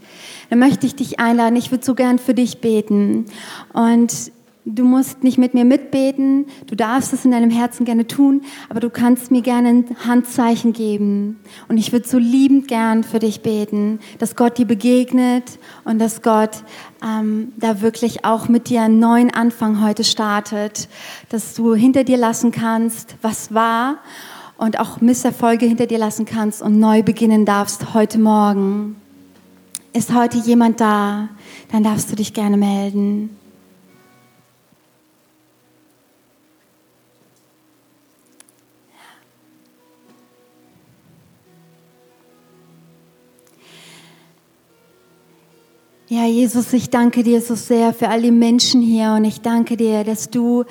Dann 0.49 0.59
möchte 0.59 0.87
ich 0.87 0.95
dich 0.95 1.19
einladen. 1.19 1.57
Ich 1.57 1.71
würde 1.71 1.85
so 1.85 1.95
gern 1.95 2.19
für 2.19 2.35
dich 2.35 2.61
beten. 2.61 3.27
Und 3.73 4.31
Du 4.73 4.85
musst 4.85 5.25
nicht 5.25 5.37
mit 5.37 5.53
mir 5.53 5.65
mitbeten, 5.65 6.47
du 6.69 6.77
darfst 6.77 7.13
es 7.13 7.25
in 7.25 7.33
deinem 7.33 7.51
Herzen 7.51 7.85
gerne 7.85 8.07
tun, 8.07 8.43
aber 8.69 8.79
du 8.79 8.89
kannst 8.89 9.33
mir 9.33 9.43
gerne 9.43 9.69
ein 9.69 9.97
Handzeichen 10.07 10.73
geben. 10.73 11.41
Und 11.67 11.77
ich 11.77 11.91
würde 11.91 12.07
so 12.07 12.19
liebend 12.19 12.69
gern 12.69 13.03
für 13.03 13.19
dich 13.19 13.41
beten, 13.43 13.99
dass 14.21 14.37
Gott 14.37 14.59
dir 14.59 14.67
begegnet 14.67 15.59
und 15.83 15.99
dass 15.99 16.23
Gott 16.23 16.63
ähm, 17.05 17.53
da 17.57 17.81
wirklich 17.81 18.25
auch 18.25 18.49
mit 18.49 18.69
dir 18.69 18.83
einen 18.83 19.01
neuen 19.01 19.35
Anfang 19.35 19.83
heute 19.83 20.05
startet, 20.05 20.89
dass 21.31 21.55
du 21.55 21.75
hinter 21.75 22.05
dir 22.05 22.17
lassen 22.17 22.53
kannst, 22.53 23.17
was 23.23 23.53
war 23.53 23.99
und 24.57 24.79
auch 24.79 25.01
Misserfolge 25.01 25.67
hinter 25.67 25.87
dir 25.87 25.99
lassen 25.99 26.27
kannst 26.27 26.63
und 26.63 26.79
neu 26.79 27.03
beginnen 27.03 27.45
darfst 27.45 27.93
heute 27.93 28.21
Morgen. 28.21 28.95
Ist 29.93 30.15
heute 30.15 30.39
jemand 30.39 30.81
da? 30.81 31.29
Dann 31.73 31.83
darfst 31.83 32.13
du 32.13 32.15
dich 32.15 32.35
gerne 32.35 32.57
melden. 32.57 33.40
Ja, 46.13 46.27
Jesus, 46.27 46.73
ich 46.73 46.91
danke 46.91 47.23
dir 47.23 47.41
so 47.41 47.55
sehr 47.55 47.95
für 47.95 48.09
all 48.09 48.21
die 48.21 48.33
Menschen 48.33 48.83
hier 48.83 49.13
und 49.13 49.25
ich 49.25 49.43
danke 49.43 49.77
dir, 49.77 50.03
dass 50.03 50.29
du 50.29 50.65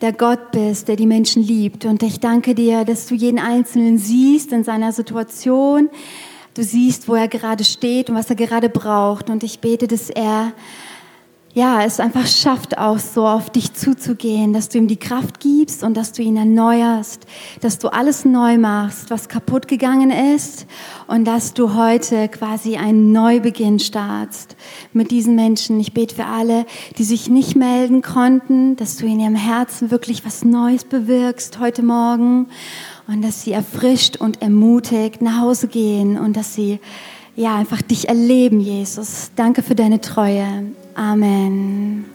der 0.00 0.14
Gott 0.14 0.52
bist, 0.52 0.88
der 0.88 0.96
die 0.96 1.04
Menschen 1.04 1.42
liebt. 1.42 1.84
Und 1.84 2.02
ich 2.02 2.18
danke 2.18 2.54
dir, 2.54 2.86
dass 2.86 3.04
du 3.06 3.14
jeden 3.14 3.38
Einzelnen 3.38 3.98
siehst 3.98 4.52
in 4.52 4.64
seiner 4.64 4.92
Situation, 4.92 5.90
Du 6.54 6.64
siehst, 6.64 7.08
wo 7.08 7.14
er 7.14 7.28
gerade 7.28 7.62
steht 7.62 8.08
und 8.08 8.16
was 8.16 8.30
er 8.30 8.36
gerade 8.36 8.70
braucht. 8.70 9.28
Und 9.28 9.44
ich 9.44 9.60
bete, 9.60 9.86
dass 9.86 10.08
er 10.08 10.52
ja, 11.52 11.82
es 11.84 11.98
einfach 11.98 12.28
schafft, 12.28 12.78
auch 12.78 13.00
so 13.00 13.26
auf 13.26 13.50
dich 13.50 13.74
zuzugehen, 13.74 14.52
dass 14.52 14.68
du 14.68 14.78
ihm 14.78 14.86
die 14.86 14.98
Kraft 14.98 15.40
gibst 15.40 15.82
und 15.82 15.96
dass 15.96 16.12
du 16.12 16.22
ihn 16.22 16.36
erneuerst, 16.36 17.26
dass 17.60 17.78
du 17.80 17.88
alles 17.88 18.24
neu 18.24 18.56
machst, 18.56 19.10
was 19.10 19.28
kaputt 19.28 19.66
gegangen 19.66 20.12
ist 20.12 20.66
und 21.08 21.24
dass 21.24 21.52
du 21.52 21.74
heute 21.74 22.28
quasi 22.28 22.76
einen 22.76 23.10
Neubeginn 23.10 23.80
startst 23.80 24.54
mit 24.92 25.10
diesen 25.10 25.34
Menschen. 25.34 25.80
Ich 25.80 25.92
bete 25.92 26.14
für 26.14 26.26
alle, 26.26 26.66
die 26.98 27.04
sich 27.04 27.28
nicht 27.28 27.56
melden 27.56 28.00
konnten, 28.00 28.76
dass 28.76 28.96
du 28.96 29.06
in 29.06 29.18
ihrem 29.18 29.34
Herzen 29.34 29.90
wirklich 29.90 30.24
was 30.24 30.44
Neues 30.44 30.84
bewirkst 30.84 31.58
heute 31.58 31.82
Morgen 31.82 32.46
und 33.08 33.22
dass 33.22 33.42
sie 33.42 33.52
erfrischt 33.52 34.18
und 34.18 34.40
ermutigt 34.40 35.20
nach 35.20 35.40
Hause 35.40 35.66
gehen 35.66 36.16
und 36.16 36.36
dass 36.36 36.54
sie 36.54 36.78
ja 37.34 37.56
einfach 37.56 37.82
dich 37.82 38.08
erleben, 38.08 38.60
Jesus. 38.60 39.32
Danke 39.34 39.62
für 39.62 39.74
deine 39.74 40.00
Treue. 40.00 40.70
Amen. 40.96 42.09